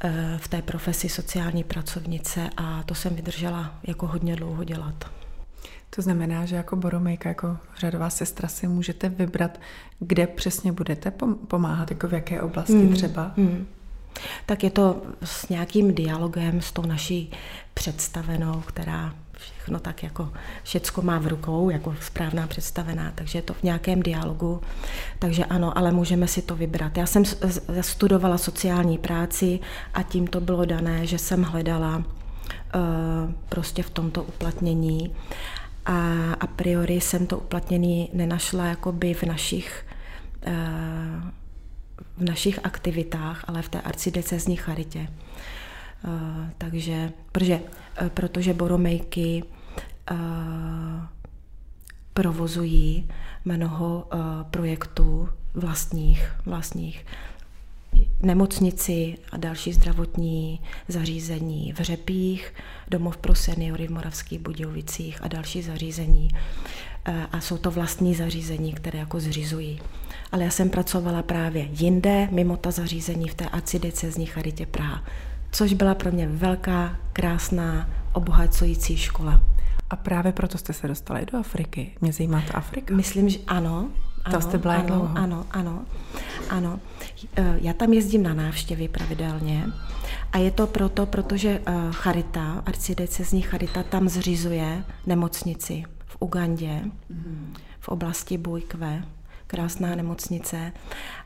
Eh, 0.00 0.38
v 0.38 0.48
té 0.48 0.62
profesi 0.62 1.08
sociální 1.08 1.64
pracovnice 1.64 2.50
a 2.56 2.82
to 2.82 2.94
jsem 2.94 3.14
vydržela 3.14 3.74
jako 3.86 4.06
hodně 4.06 4.36
dlouho 4.36 4.64
dělat. 4.64 5.04
To 5.90 6.02
znamená, 6.02 6.46
že 6.46 6.56
jako 6.56 6.76
boromejka, 6.76 7.28
jako 7.28 7.56
řadová 7.78 8.10
sestra 8.10 8.48
si 8.48 8.68
můžete 8.68 9.08
vybrat, 9.08 9.60
kde 9.98 10.26
přesně 10.26 10.72
budete 10.72 11.12
pomáhat, 11.48 11.90
jako 11.90 12.08
v 12.08 12.12
jaké 12.12 12.42
oblasti 12.42 12.72
mm, 12.72 12.94
třeba? 12.94 13.32
Mm. 13.36 13.66
Tak 14.46 14.64
je 14.64 14.70
to 14.70 15.02
s 15.24 15.48
nějakým 15.48 15.94
dialogem 15.94 16.60
s 16.60 16.72
tou 16.72 16.82
naší 16.82 17.30
představenou, 17.74 18.60
která 18.66 19.14
všechno 19.64 19.80
tak 19.80 20.02
jako 20.02 20.32
všecko 20.62 21.02
má 21.02 21.18
v 21.18 21.26
rukou, 21.26 21.70
jako 21.70 21.94
správná 22.00 22.46
představená, 22.46 23.12
takže 23.14 23.38
je 23.38 23.42
to 23.42 23.54
v 23.54 23.62
nějakém 23.62 24.02
dialogu. 24.02 24.60
Takže 25.18 25.44
ano, 25.44 25.78
ale 25.78 25.92
můžeme 25.92 26.28
si 26.28 26.42
to 26.42 26.56
vybrat. 26.56 26.96
Já 26.96 27.06
jsem 27.06 27.24
studovala 27.80 28.38
sociální 28.38 28.98
práci 28.98 29.60
a 29.94 30.02
tím 30.02 30.26
to 30.26 30.40
bylo 30.40 30.64
dané, 30.64 31.06
že 31.06 31.18
jsem 31.18 31.42
hledala 31.42 31.96
uh, 31.96 32.04
prostě 33.48 33.82
v 33.82 33.90
tomto 33.90 34.22
uplatnění 34.22 35.14
a 35.86 35.98
a 36.40 36.46
priori 36.46 37.00
jsem 37.00 37.26
to 37.26 37.38
uplatnění 37.38 38.10
nenašla 38.12 38.66
jakoby 38.66 39.14
v 39.14 39.22
našich 39.22 39.86
uh, 40.46 41.30
v 42.16 42.24
našich 42.24 42.60
aktivitách, 42.64 43.44
ale 43.48 43.62
v 43.62 43.68
té 43.68 43.80
arcidecezní 43.80 44.56
charitě. 44.56 45.08
Uh, 46.04 46.48
takže, 46.58 47.12
protože, 47.32 47.60
uh, 48.02 48.08
protože 48.08 48.54
boromejky 48.54 49.42
uh, 50.10 50.18
provozují 52.14 53.08
mnoho 53.44 54.08
projektů 54.50 55.28
vlastních, 55.54 56.32
vlastních 56.46 57.06
nemocnici 58.22 59.18
a 59.32 59.36
další 59.36 59.72
zdravotní 59.72 60.60
zařízení 60.88 61.72
v 61.72 61.80
Řepích, 61.80 62.54
domov 62.88 63.16
pro 63.16 63.34
seniory 63.34 63.86
v 63.86 63.90
Moravských 63.90 64.38
Budějovicích 64.38 65.22
a 65.22 65.28
další 65.28 65.62
zařízení. 65.62 66.28
A 67.32 67.40
jsou 67.40 67.58
to 67.58 67.70
vlastní 67.70 68.14
zařízení, 68.14 68.72
které 68.72 68.98
jako 68.98 69.20
zřizují. 69.20 69.80
Ale 70.32 70.44
já 70.44 70.50
jsem 70.50 70.70
pracovala 70.70 71.22
právě 71.22 71.68
jinde, 71.70 72.28
mimo 72.30 72.56
ta 72.56 72.70
zařízení 72.70 73.28
v 73.28 73.34
té 73.34 73.48
acidecezní 73.48 74.26
charitě 74.26 74.66
Praha 74.66 75.04
což 75.54 75.72
byla 75.72 75.94
pro 75.94 76.12
mě 76.12 76.28
velká, 76.28 76.96
krásná, 77.12 77.88
obohacující 78.12 78.96
škola. 78.96 79.40
A 79.90 79.96
právě 79.96 80.32
proto 80.32 80.58
jste 80.58 80.72
se 80.72 80.88
dostala 80.88 81.20
i 81.20 81.26
do 81.26 81.38
Afriky. 81.38 81.92
Mě 82.00 82.12
zajímá 82.12 82.42
ta 82.48 82.58
Afrika. 82.58 82.94
Myslím, 82.94 83.28
že 83.28 83.38
ano. 83.46 83.88
ano, 84.24 84.40
jste 84.40 84.58
byla 84.58 84.74
ano, 84.74 84.86
dlouho. 84.86 85.10
ano, 85.14 85.46
ano, 85.50 85.84
ano. 86.50 86.80
Eh, 87.36 87.58
já 87.60 87.72
tam 87.72 87.92
jezdím 87.92 88.22
na 88.22 88.34
návštěvy 88.34 88.88
pravidelně 88.88 89.66
a 90.32 90.38
je 90.38 90.50
to 90.50 90.66
proto, 90.66 91.06
protože 91.06 91.60
eh, 91.66 91.72
Charita, 91.90 92.62
arcidiecezní 92.66 93.42
Charita, 93.42 93.82
tam 93.82 94.08
zřizuje 94.08 94.84
nemocnici 95.06 95.84
v 96.06 96.16
Ugandě, 96.20 96.80
mm. 97.08 97.54
v 97.80 97.88
oblasti 97.88 98.38
Bujkve, 98.38 99.04
krásná 99.46 99.94
nemocnice 99.94 100.72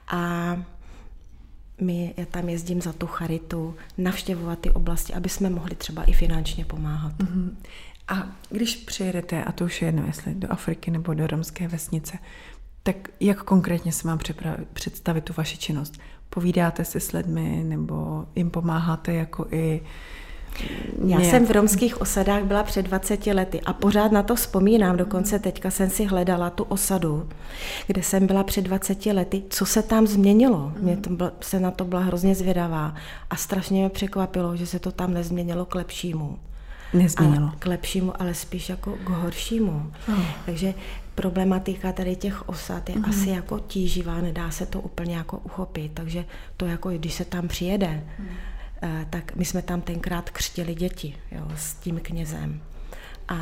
a 0.09 0.57
my, 1.81 2.15
já 2.17 2.25
tam 2.25 2.49
jezdím 2.49 2.81
za 2.81 2.93
tu 2.93 3.07
charitu, 3.07 3.75
navštěvovat 3.99 4.59
ty 4.59 4.71
oblasti, 4.71 5.15
aby 5.15 5.29
jsme 5.29 5.51
mohli 5.51 5.75
třeba 5.75 6.05
i 6.05 6.13
finančně 6.13 6.65
pomáhat. 6.65 7.19
Mm-hmm. 7.19 7.51
A 8.09 8.27
když 8.51 8.77
přijedete, 8.77 9.45
a 9.45 9.53
to 9.53 9.65
už 9.65 9.83
je 9.83 9.89
jedno, 9.89 10.07
jestli 10.07 10.35
do 10.35 10.53
Afriky 10.53 10.91
nebo 10.91 11.15
do 11.15 11.27
romské 11.27 11.69
vesnice, 11.69 12.19
tak 12.83 12.97
jak 13.21 13.43
konkrétně 13.43 13.93
se 13.93 14.09
mám 14.09 14.19
představit 14.73 15.25
tu 15.25 15.33
vaši 15.37 15.59
činnost? 15.59 15.99
Povídáte 16.31 16.85
si 16.85 17.01
s 17.01 17.13
lidmi 17.13 17.65
nebo 17.65 18.27
jim 18.37 18.51
pomáháte 18.51 19.15
jako 19.15 19.47
i 19.51 19.81
já 21.07 21.21
jsem 21.21 21.47
v 21.47 21.51
romských 21.51 22.01
osadách 22.01 22.45
byla 22.45 22.63
před 22.63 22.83
20 22.83 23.27
lety 23.27 23.61
a 23.61 23.73
pořád 23.73 24.13
na 24.13 24.23
to 24.23 24.35
vzpomínám. 24.35 24.97
Dokonce 24.97 25.39
teďka 25.39 25.71
jsem 25.71 25.91
si 25.91 26.05
hledala 26.05 26.51
tu 26.51 26.65
osadu, 26.65 27.29
kde 27.87 28.03
jsem 28.03 28.27
byla 28.27 28.45
před 28.45 28.63
20 28.63 29.07
lety. 29.07 29.43
Co 29.51 29.67
se 29.67 29.83
tam 29.83 30.07
změnilo? 30.07 30.73
Mě 30.81 30.97
to 30.97 31.11
byla, 31.11 31.33
se 31.41 31.61
na 31.61 31.71
to 31.71 31.85
byla 31.85 32.01
hrozně 32.01 32.35
zvědavá 32.35 32.95
a 33.31 33.37
strašně 33.37 33.81
mě 33.81 33.89
překvapilo, 33.89 34.57
že 34.57 34.67
se 34.67 34.79
to 34.79 34.93
tam 34.93 35.15
nezměnilo 35.15 35.65
k 35.65 35.75
lepšímu. 35.75 36.39
Nezměnilo. 36.93 37.47
Ale 37.47 37.57
k 37.59 37.67
lepšímu, 37.67 38.23
ale 38.23 38.35
spíš 38.35 38.69
jako 38.69 38.99
k 39.05 39.09
horšímu. 39.09 39.93
Oh. 40.09 40.25
Takže 40.47 40.75
problematika 41.15 41.93
tady 41.93 42.17
těch 42.17 42.49
osad 42.49 42.89
je 42.89 42.95
mm-hmm. 42.95 43.09
asi 43.09 43.31
jako 43.31 43.59
tíživá, 43.59 44.21
nedá 44.21 44.51
se 44.51 44.67
to 44.67 44.81
úplně 44.81 45.17
jako 45.17 45.39
uchopit. 45.39 45.93
Takže 45.95 46.25
to 46.57 46.67
jako, 46.67 46.91
když 46.91 47.15
se 47.15 47.25
tam 47.25 47.49
přijede, 47.49 48.05
mm 48.19 48.29
tak 49.11 49.37
my 49.37 49.45
jsme 49.45 49.63
tam 49.63 49.81
tenkrát 49.81 50.31
křtili 50.31 50.75
děti 50.75 51.15
jo, 51.33 51.43
s 51.57 51.75
tím 51.75 52.01
knězem. 52.03 52.61
A 53.29 53.37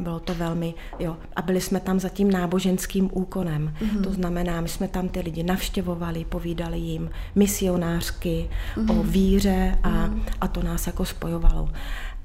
bylo 0.00 0.20
to 0.20 0.34
velmi, 0.34 0.74
jo, 0.98 1.16
a 1.36 1.42
byli 1.42 1.60
jsme 1.60 1.80
tam 1.80 2.00
za 2.00 2.08
tím 2.08 2.30
náboženským 2.30 3.10
úkonem. 3.12 3.74
Mm-hmm. 3.80 4.02
To 4.02 4.12
znamená, 4.12 4.60
my 4.60 4.68
jsme 4.68 4.88
tam 4.88 5.08
ty 5.08 5.20
lidi 5.20 5.42
navštěvovali, 5.42 6.24
povídali 6.24 6.78
jim 6.78 7.10
misionářky 7.34 8.48
mm-hmm. 8.74 9.00
o 9.00 9.02
víře 9.02 9.78
a, 9.82 9.88
mm-hmm. 9.88 10.22
a 10.40 10.48
to 10.48 10.62
nás 10.62 10.86
jako 10.86 11.04
spojovalo. 11.04 11.68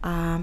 A, 0.04 0.42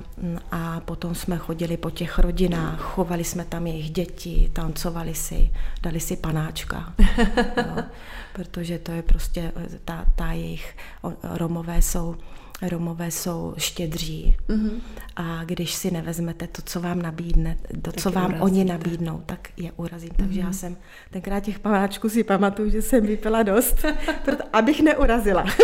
a 0.53 0.81
potom 0.81 1.15
jsme 1.15 1.37
chodili 1.37 1.77
po 1.77 1.91
těch 1.91 2.19
rodinách, 2.19 2.81
chovali 2.81 3.25
jsme 3.25 3.45
tam 3.45 3.67
jejich 3.67 3.91
děti, 3.91 4.51
tancovali 4.53 5.15
si, 5.15 5.51
dali 5.83 6.01
si 6.01 6.17
panáčka. 6.17 6.95
jo, 7.57 7.85
protože 8.35 8.79
to 8.79 8.93
je 8.93 9.03
prostě, 9.03 9.53
ta, 9.85 10.05
ta 10.17 10.33
jejich, 10.33 10.77
Romové 11.23 11.83
jsou 11.83 12.17
Romové 12.63 13.11
jsou 13.11 13.55
štědří 13.57 14.37
mm-hmm. 14.49 14.81
a 15.17 15.45
když 15.45 15.75
si 15.75 15.91
nevezmete 15.91 16.47
to, 16.47 16.63
co 16.63 16.81
vám 16.81 17.03
nabídne, 17.03 17.57
to, 17.83 17.93
tak 17.93 18.03
co 18.03 18.11
vám 18.11 18.25
urazíte. 18.25 18.45
oni 18.45 18.65
nabídnou, 18.65 19.23
tak 19.27 19.49
je 19.57 19.73
urazím. 19.73 20.11
Mm-hmm. 20.11 20.25
Takže 20.25 20.41
já 20.41 20.47
mhm. 20.47 20.55
jsem 20.55 20.77
tenkrát 21.11 21.41
těch 21.41 21.59
pamáčků 21.59 22.09
si 22.09 22.25
pamatuju, 22.25 22.71
že 22.71 22.83
jsem 22.83 23.07
vypila 23.07 23.43
dost, 23.43 23.85
proto, 24.25 24.45
abych 24.53 24.81
neurazila. 24.81 25.45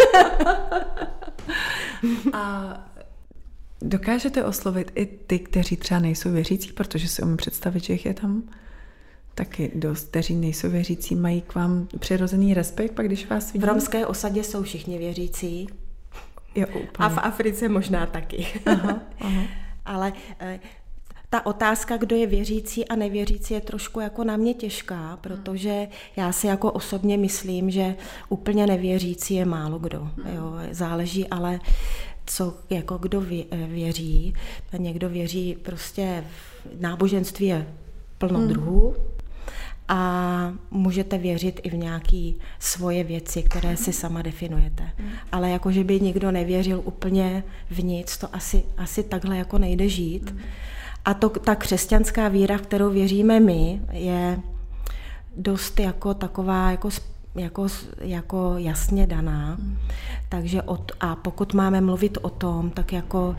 a 2.32 2.74
Dokážete 3.82 4.44
oslovit 4.44 4.92
i 4.94 5.06
ty, 5.06 5.38
kteří 5.38 5.76
třeba 5.76 6.00
nejsou 6.00 6.30
věřící, 6.30 6.72
protože 6.72 7.08
si 7.08 7.22
umím 7.22 7.36
představit, 7.36 7.84
že 7.84 7.92
jich 7.92 8.06
je 8.06 8.14
tam 8.14 8.42
taky 9.40 9.70
dost, 9.75 10.09
kteří 10.09 10.35
nejsou 10.35 10.70
věřící, 10.70 11.14
mají 11.14 11.40
k 11.40 11.54
vám 11.54 11.88
přirozený 11.99 12.54
respekt, 12.54 12.92
pak 12.92 13.06
když 13.06 13.28
vás 13.28 13.52
vidí? 13.52 13.64
V 13.64 13.68
romské 13.68 14.06
osadě 14.06 14.44
jsou 14.44 14.62
všichni 14.62 14.99
věřící. 14.99 15.68
Jo, 16.54 16.66
úplně. 16.66 16.88
A 16.99 17.09
v 17.09 17.18
Africe 17.18 17.68
možná 17.68 18.06
taky. 18.06 18.47
Aha, 18.66 19.00
aha. 19.20 19.42
Ale 19.85 20.12
eh, 20.40 20.61
ta 21.30 21.47
otázka, 21.47 21.97
kdo 21.97 22.16
je 22.16 22.26
věřící 22.26 22.88
a 22.88 22.97
nevěřící, 22.97 23.54
je 23.54 23.61
trošku 23.61 24.00
jako 24.00 24.25
na 24.25 24.37
mě 24.37 24.54
těžká, 24.54 25.18
protože 25.20 25.88
já 26.16 26.32
si 26.32 26.47
jako 26.47 26.73
osobně 26.73 27.18
myslím, 27.18 27.70
že 27.70 27.94
úplně 28.28 28.66
nevěřící 28.66 29.35
je 29.35 29.44
málo 29.44 29.78
kdo. 29.78 30.11
Jo. 30.35 30.52
Záleží 30.70 31.28
ale 31.28 31.61
co 32.26 32.54
jako 32.70 32.99
kdo 32.99 33.20
věří. 33.66 34.35
Někdo 34.78 35.09
věří 35.09 35.56
prostě 35.62 36.25
v 36.76 36.80
náboženství 36.80 37.47
je 37.47 37.66
plno 38.18 38.38
hmm. 38.38 38.49
druhů 38.49 38.94
a 39.92 40.52
můžete 40.70 41.18
věřit 41.18 41.61
i 41.62 41.70
v 41.70 41.75
nějaké 41.75 42.32
svoje 42.59 43.04
věci, 43.04 43.42
které 43.42 43.76
si 43.76 43.92
sama 43.92 44.23
definujete. 44.23 44.90
Ale 45.32 45.50
jako, 45.50 45.73
že 45.73 45.85
by 45.85 46.00
někdo 46.00 46.30
nevěřil 46.30 46.82
úplně 46.85 47.44
v 47.70 47.85
nic, 47.85 48.16
to 48.16 48.35
asi, 48.35 48.62
asi 48.76 49.02
takhle 49.02 49.37
jako 49.37 49.59
nejde 49.59 49.88
žít. 49.88 50.35
A 51.04 51.14
to, 51.14 51.28
ta 51.28 51.54
křesťanská 51.54 52.28
víra, 52.28 52.59
v 52.59 52.62
kterou 52.62 52.90
věříme 52.90 53.40
my, 53.40 53.80
je 53.92 54.40
dost 55.37 55.80
jako 55.80 56.14
taková 56.14 56.70
jako 56.70 56.88
jako, 57.35 57.66
jako 58.00 58.54
jasně 58.56 59.06
daná. 59.06 59.54
Hmm. 59.54 59.78
Takže 60.28 60.62
od, 60.62 60.92
a 61.00 61.16
pokud 61.16 61.54
máme 61.54 61.80
mluvit 61.80 62.18
o 62.23 62.30
tom, 62.30 62.70
tak 62.70 62.92
jako 62.92 63.37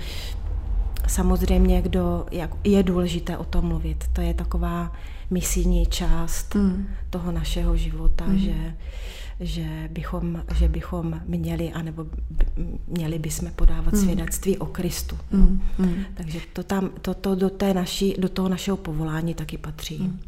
samozřejmě, 1.12 1.82
kdo, 1.82 2.26
jak, 2.32 2.52
je 2.64 2.84
důležité 2.84 3.38
o 3.38 3.44
tom 3.44 3.66
mluvit. 3.66 4.06
To 4.14 4.22
je 4.22 4.34
taková 4.34 4.94
misijní 5.30 5.86
část 5.86 6.56
hmm. 6.56 6.88
toho 7.10 7.32
našeho 7.32 7.78
života, 7.78 8.26
hmm. 8.26 8.38
že, 8.38 8.76
že, 9.40 9.90
bychom, 9.92 10.44
že 10.56 10.68
bychom 10.70 11.22
měli, 11.26 11.72
anebo 11.72 12.06
měli 12.88 13.20
bychom 13.20 13.52
podávat 13.52 13.94
hmm. 13.94 14.04
svědectví 14.04 14.58
o 14.58 14.66
Kristu. 14.66 15.18
Hmm. 15.32 15.62
Hmm. 15.78 16.04
Takže 16.14 16.40
to, 16.54 16.64
tam, 16.64 16.90
to, 17.02 17.14
to 17.14 17.36
do, 17.36 17.50
té 17.50 17.74
naší, 17.74 18.16
do 18.18 18.30
toho 18.30 18.50
našeho 18.50 18.78
povolání 18.78 19.34
taky 19.34 19.58
patří. 19.58 19.98
Hmm. 19.98 20.20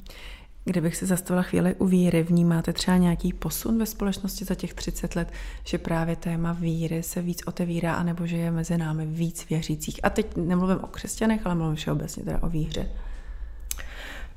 Kdybych 0.66 0.96
se 0.96 1.06
zastavila 1.06 1.44
chvíli 1.44 1.76
u 1.76 1.86
víry, 1.86 2.24
vnímáte 2.24 2.74
třeba 2.74 2.98
nějaký 2.98 3.34
posun 3.34 3.80
ve 3.80 3.86
společnosti 3.86 4.46
za 4.46 4.56
těch 4.56 4.74
30 4.74 5.16
let, 5.16 5.32
že 5.64 5.78
právě 5.78 6.16
téma 6.16 6.54
víry 6.54 7.04
se 7.04 7.22
víc 7.22 7.42
otevírá, 7.46 7.96
anebo 7.96 8.28
že 8.28 8.38
je 8.38 8.52
mezi 8.52 8.78
námi 8.78 9.06
víc 9.06 9.50
věřících? 9.50 10.00
A 10.04 10.10
teď 10.10 10.36
nemluvím 10.36 10.78
o 10.84 10.88
křesťanech, 10.88 11.46
ale 11.46 11.56
mluvím 11.56 11.76
všeobecně 11.76 12.24
teda 12.24 12.44
o 12.44 12.50
víře. 12.50 12.90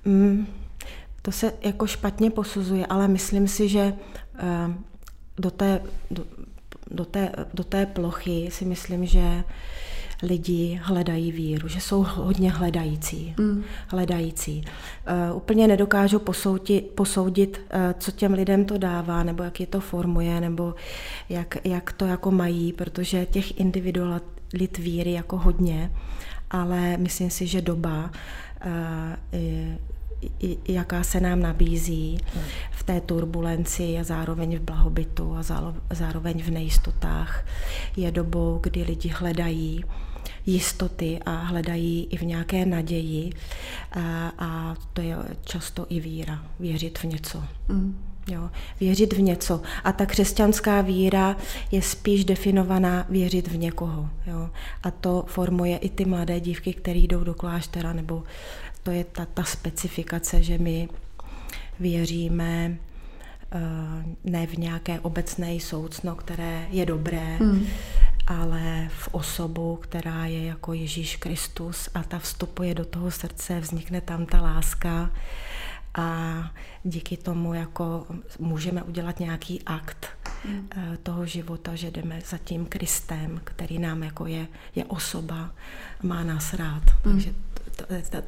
Mm, 0.05 0.47
to 1.23 1.33
se 1.33 1.53
jako 1.61 1.87
špatně 1.87 2.31
posuzuje, 2.31 2.87
ale 2.87 3.09
myslím 3.09 3.49
si, 3.49 3.69
že 3.69 3.93
uh, 4.43 4.75
do 5.39 5.51
té, 5.51 5.83
do, 6.11 6.25
do, 6.91 7.05
té, 7.05 7.33
do 7.55 7.65
té 7.65 7.87
plochy 7.87 8.49
si 8.53 8.65
myslím, 8.65 9.07
že 9.07 9.45
lidi 10.23 10.81
hledají 10.83 11.33
víru, 11.33 11.69
že 11.69 11.81
jsou 11.81 12.07
hodně 12.15 12.51
hledající. 12.51 13.35
Mm. 13.39 13.65
hledající. 13.89 14.65
Uh, 15.31 15.37
úplně 15.37 15.69
nedokážu 15.69 16.19
posoudit, 16.19 16.91
posoudit 16.95 17.61
uh, 17.61 17.81
co 17.99 18.11
těm 18.11 18.33
lidem 18.33 18.65
to 18.65 18.79
dává, 18.79 19.23
nebo 19.23 19.43
jak 19.43 19.61
je 19.61 19.67
to 19.67 19.81
formuje, 19.81 20.41
nebo 20.41 20.75
jak, 21.29 21.57
jak 21.65 21.93
to 21.93 22.07
jako 22.07 22.31
mají, 22.31 22.73
protože 22.73 23.27
těch 23.27 23.61
individualit 23.61 24.79
víry 24.79 25.13
jako 25.13 25.39
hodně, 25.39 25.91
ale 26.51 26.97
myslím 26.97 27.31
si, 27.31 27.47
že 27.47 27.63
doba 27.63 28.11
uh, 28.67 28.71
jaká 30.69 31.03
se 31.03 31.21
nám 31.21 31.41
nabízí 31.41 32.19
v 32.71 32.83
té 32.83 33.01
turbulenci 33.01 33.99
a 33.99 34.05
zároveň 34.05 34.59
v 34.59 34.63
blahobytu 34.63 35.37
a 35.37 35.43
zároveň 35.91 36.43
v 36.43 36.51
nejistotách. 36.51 37.47
Je 37.97 38.11
dobou, 38.11 38.59
kdy 38.63 38.83
lidi 38.83 39.09
hledají 39.09 39.85
jistoty 40.47 41.19
a 41.27 41.31
hledají 41.31 42.09
i 42.11 42.17
v 42.17 42.23
nějaké 42.23 42.67
naději 42.67 43.33
a, 43.93 44.33
a 44.39 44.75
to 44.93 45.01
je 45.01 45.17
často 45.45 45.87
i 45.89 46.01
víra, 46.01 46.45
věřit 46.61 46.99
v 46.99 47.05
něco. 47.05 47.45
Mm. 47.69 47.99
Jo, 48.29 48.51
věřit 48.81 49.13
v 49.13 49.21
něco. 49.21 49.61
A 49.85 49.93
ta 49.93 50.07
křesťanská 50.07 50.81
víra 50.81 51.37
je 51.71 51.83
spíš 51.83 52.25
definovaná 52.25 53.07
věřit 53.09 53.49
v 53.49 53.57
někoho. 53.57 54.11
Jo. 54.27 54.51
A 54.83 54.91
to 54.91 55.25
formuje 55.27 55.77
i 55.77 55.89
ty 55.89 56.05
mladé 56.05 56.41
dívky, 56.41 56.73
které 56.73 56.99
jdou 56.99 57.25
do 57.25 57.35
kláštera, 57.35 57.93
nebo 57.93 58.23
to 58.87 58.93
je 58.93 59.05
ta, 59.05 59.27
ta 59.27 59.45
specifikace, 59.45 60.43
že 60.43 60.59
my 60.59 60.89
věříme 61.81 62.79
uh, 63.55 64.31
ne 64.33 64.47
v 64.47 64.59
nějaké 64.59 65.01
obecné 65.01 65.55
soucno, 65.55 66.15
které 66.15 66.67
je 66.71 66.87
dobré, 66.87 67.39
mm. 67.41 67.67
ale 68.27 68.89
v 68.99 69.09
osobu, 69.15 69.77
která 69.77 70.27
je 70.27 70.45
jako 70.45 70.73
Ježíš 70.73 71.17
Kristus 71.17 71.89
a 71.95 72.03
ta 72.03 72.19
vstupuje 72.19 72.75
do 72.75 72.85
toho 72.85 73.11
srdce, 73.11 73.61
vznikne 73.61 74.01
tam 74.01 74.27
ta 74.27 74.41
láska 74.41 75.11
a 75.95 76.11
díky 76.85 77.17
tomu 77.17 77.55
jako 77.55 78.07
můžeme 78.39 78.83
udělat 78.83 79.21
nějaký 79.21 79.63
akt 79.63 80.07
mm. 80.45 80.69
toho 81.03 81.27
života, 81.27 81.75
že 81.75 81.91
jdeme 81.91 82.21
za 82.31 82.39
tím 82.39 82.67
Kristem, 82.67 83.41
který 83.45 83.79
nám 83.79 84.03
jako 84.03 84.27
je, 84.27 84.47
je 84.75 84.85
osoba, 84.85 85.51
má 86.03 86.25
nás 86.25 86.55
rád. 86.55 86.83
Mm. 87.05 87.13
Takže 87.13 87.46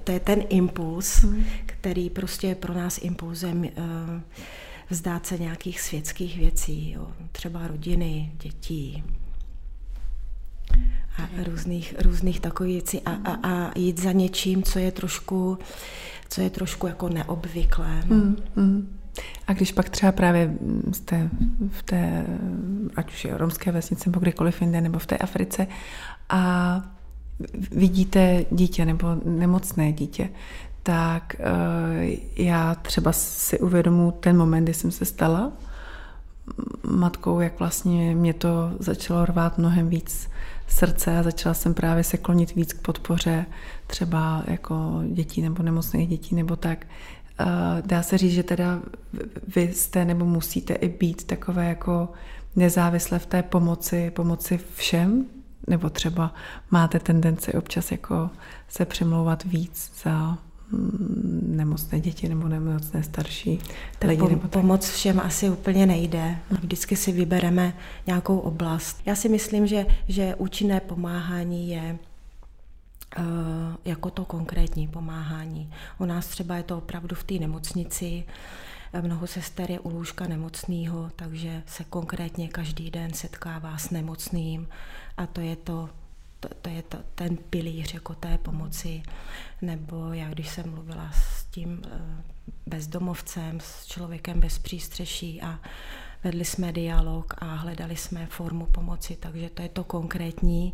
to, 0.05 0.13
je 0.13 0.21
ten 0.21 0.43
impuls, 0.49 1.23
mm. 1.23 1.45
který 1.67 2.11
prostě 2.11 2.47
je 2.47 2.55
pro 2.55 2.75
nás 2.75 2.99
impulzem 3.03 3.61
uh, 3.61 3.69
vzdát 4.91 5.27
se 5.27 5.39
nějakých 5.39 5.81
světských 5.81 6.39
věcí, 6.39 6.91
jo. 6.91 7.09
třeba 7.33 7.67
rodiny, 7.67 8.33
dětí 8.43 9.05
a 11.19 11.29
různých, 11.45 11.95
různých 11.99 12.41
takových 12.41 12.75
věcí 12.75 13.01
a, 13.01 13.11
a, 13.11 13.49
a 13.49 13.79
jít 13.79 14.01
za 14.01 14.13
něčím, 14.13 14.63
co 14.63 14.79
je 14.79 14.93
trošku, 14.93 15.59
co 16.29 16.41
je 16.41 16.51
trošku 16.51 16.87
jako 16.87 17.09
neobvyklé. 17.09 18.03
Mm, 18.07 18.37
mm. 18.57 18.99
A 19.47 19.53
když 19.53 19.73
pak 19.73 19.89
třeba 19.89 20.13
právě 20.13 20.55
jste 20.93 21.31
v 21.71 21.83
té, 21.83 22.27
ať 22.97 23.13
už 23.13 23.25
je 23.25 23.39
romské 23.39 23.73
vesnice, 23.73 24.09
nebo 24.11 24.21
kdekoliv 24.21 24.61
jinde, 24.61 24.81
nebo 24.81 24.99
v 24.99 25.07
té 25.07 25.19
Africe 25.19 25.67
a 26.29 26.83
vidíte 27.71 28.45
dítě 28.51 28.85
nebo 28.85 29.07
nemocné 29.25 29.93
dítě, 29.93 30.29
tak 30.83 31.37
uh, 31.39 32.15
já 32.37 32.75
třeba 32.75 33.13
si 33.13 33.59
uvědomu 33.61 34.13
ten 34.21 34.37
moment, 34.37 34.65
kdy 34.65 34.75
jsem 34.75 34.91
se 34.91 35.05
stala 35.05 35.53
matkou, 36.91 37.41
jak 37.41 37.59
vlastně 37.59 38.15
mě 38.15 38.35
to 38.35 38.73
začalo 38.79 39.25
rvát 39.25 39.59
mnohem 39.59 39.89
víc 39.89 40.29
srdce 40.69 41.19
a 41.19 41.23
začala 41.23 41.55
jsem 41.55 41.75
právě 41.75 42.05
se 42.05 42.17
klonit 42.17 42.55
víc 42.55 42.73
k 42.73 42.83
podpoře 42.83 43.47
třeba 43.87 44.43
jako 44.47 45.01
dětí 45.13 45.43
nebo 45.43 45.63
nemocných 45.63 46.09
dětí 46.09 46.35
nebo 46.35 46.57
tak. 46.57 46.87
Uh, 47.41 47.47
dá 47.87 48.03
se 48.03 48.19
říct, 48.19 48.33
že 48.33 48.43
teda 48.43 48.81
vy 49.57 49.73
jste 49.73 50.05
nebo 50.05 50.25
musíte 50.25 50.75
i 50.75 50.89
být 50.89 51.25
takové 51.25 51.69
jako 51.69 52.09
nezávisle 52.57 53.19
v 53.19 53.27
té 53.27 53.43
pomoci, 53.43 54.11
pomoci 54.11 54.61
všem, 54.75 55.25
nebo 55.67 55.91
třeba 55.91 56.35
máte 56.71 56.99
tendenci 56.99 57.53
občas 57.53 57.93
jako 57.93 58.31
se 58.69 58.85
přemlouvat 58.85 59.45
víc 59.45 59.93
za 60.05 60.39
mm, 60.71 61.45
nemocné 61.57 62.01
děti 62.01 62.29
nebo 62.29 62.49
nemocné 62.49 63.03
starší 63.03 63.59
tak 63.99 64.11
lidi. 64.11 64.23
nebo 64.23 64.41
tak. 64.41 64.51
pomoc 64.51 64.91
všem 64.91 65.21
asi 65.21 65.51
úplně 65.51 65.87
nejde. 65.87 66.39
Vždycky 66.51 66.97
si 66.97 67.13
vybereme 67.13 67.73
nějakou 68.07 68.39
oblast. 68.39 69.01
Já 69.07 69.15
si 69.15 69.29
myslím, 69.29 69.67
že, 69.67 69.87
že 70.09 70.35
účinné 70.35 70.81
pomáhání 70.81 71.71
je 71.71 71.99
uh, 73.19 73.25
jako 73.85 74.11
to 74.11 74.25
konkrétní 74.25 74.89
pomáhání. 74.89 75.71
U 75.99 76.05
nás 76.05 76.27
třeba 76.27 76.57
je 76.57 76.63
to 76.63 76.79
opravdu 76.79 77.17
v 77.17 77.25
té 77.25 77.35
nemocnici, 77.35 78.25
Mnoho 79.01 79.27
sester 79.27 79.71
je 79.71 79.81
u 79.81 79.91
lůžka 79.91 80.27
nemocného, 80.27 81.11
takže 81.17 81.63
se 81.67 81.85
konkrétně 81.85 82.49
každý 82.49 82.91
den 82.91 83.15
setkává 83.15 83.79
s 83.79 83.91
nemocným 83.91 84.69
a 85.17 85.27
to 85.27 85.41
je 85.41 85.57
to, 85.57 85.89
to, 86.41 86.49
to 86.63 86.71
je 86.71 86.83
to, 86.83 86.99
ten 87.15 87.37
pilíř 87.37 87.95
jako 87.95 88.15
té 88.15 88.39
pomoci. 88.39 89.03
Nebo 89.63 90.13
já, 90.13 90.29
když 90.29 90.49
jsem 90.49 90.71
mluvila 90.71 91.11
s 91.13 91.45
tím 91.45 91.83
eh, 91.87 91.99
bezdomovcem, 92.67 93.61
s 93.61 93.87
člověkem 93.87 94.41
bez 94.41 94.59
přístřeší 94.59 95.43
a 95.43 95.59
vedli 96.25 96.45
jsme 96.45 96.73
dialog 96.73 97.35
a 97.39 97.55
hledali 97.55 97.97
jsme 97.97 98.27
formu 98.27 98.67
pomoci, 98.67 99.17
takže 99.21 99.51
to 99.51 99.63
je 99.63 99.69
to 99.69 99.85
konkrétní. 99.85 100.73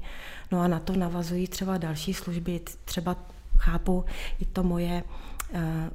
No 0.52 0.60
a 0.60 0.68
na 0.68 0.80
to 0.80 0.96
navazují 0.96 1.46
třeba 1.46 1.78
další 1.78 2.14
služby, 2.14 2.60
třeba 2.84 3.16
chápu 3.58 4.04
i 4.40 4.44
to 4.44 4.62
moje 4.62 5.02
Eh, 5.02 5.33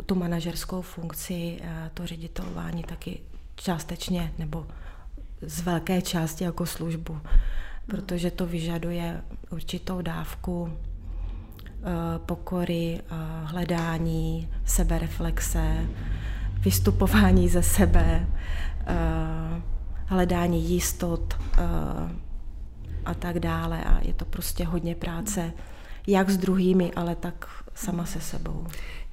tu 0.06 0.16
manažerskou 0.16 0.82
funkci, 0.82 1.60
eh, 1.62 1.92
to 1.94 2.08
ředitelování 2.08 2.84
taky 2.84 3.20
částečně 3.56 4.34
nebo 4.38 4.68
z 5.42 5.62
velké 5.62 6.02
části 6.02 6.44
jako 6.44 6.66
službu, 6.66 7.20
protože 7.86 8.32
to 8.32 8.46
vyžaduje 8.46 9.22
určitou 9.50 10.02
dávku 10.02 10.74
eh, 10.74 12.20
pokory, 12.26 13.02
hledání, 13.44 14.50
sebereflexe, 14.66 15.88
vystupování 16.60 17.50
ze 17.50 17.64
sebe, 17.64 18.28
hledání 20.06 20.70
jistot 20.70 21.38
a 23.06 23.14
tak 23.14 23.40
dále. 23.40 23.84
A 23.84 24.00
je 24.02 24.14
to 24.14 24.26
prostě 24.26 24.66
hodně 24.66 24.96
práce, 24.96 25.54
jak 26.08 26.30
s 26.30 26.38
druhými, 26.38 26.94
ale 26.94 27.16
tak 27.16 27.48
sama 27.74 28.06
se 28.06 28.22
sebou. 28.22 28.68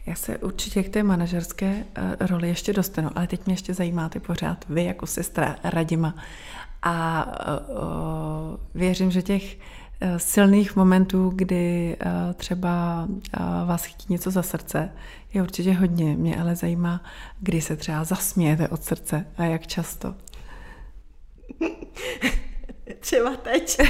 Já 0.07 0.15
se 0.15 0.39
určitě 0.39 0.83
k 0.83 0.89
té 0.89 1.03
manažerské 1.03 1.85
eh, 1.95 2.27
roli 2.27 2.49
ještě 2.49 2.73
dostanu, 2.73 3.11
ale 3.15 3.27
teď 3.27 3.47
mě 3.47 3.53
ještě 3.53 3.75
zajímáte 3.75 4.21
pořád 4.21 4.65
vy 4.69 4.85
jako 4.85 5.07
sestra 5.07 5.57
Radima. 5.65 6.15
A 6.83 7.27
uh, 7.69 7.77
věřím, 8.75 9.11
že 9.11 9.23
těch 9.23 9.59
silných 10.17 10.77
momentů, 10.77 11.33
kdy 11.35 11.97
třeba 12.35 13.09
vás 13.67 13.85
chytí 13.85 14.07
něco 14.09 14.31
za 14.31 14.43
srdce, 14.43 14.91
je 15.35 15.43
určitě 15.43 15.73
hodně. 15.73 16.17
Mě 16.17 16.41
ale 16.41 16.57
zajímá, 16.57 17.01
kdy 17.41 17.61
se 17.61 17.77
třeba 17.77 18.05
zasmějete 18.05 18.69
od 18.69 18.85
srdce 18.85 19.27
a 19.37 19.45
jak 19.45 19.67
často. 19.67 20.15
třeba 23.01 23.37
teď. 23.37 23.79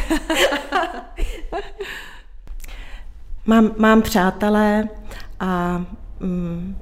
mám, 3.47 3.71
mám 3.79 4.03
přátelé 4.03 4.89
a 5.41 5.85
Mm, 6.21 6.77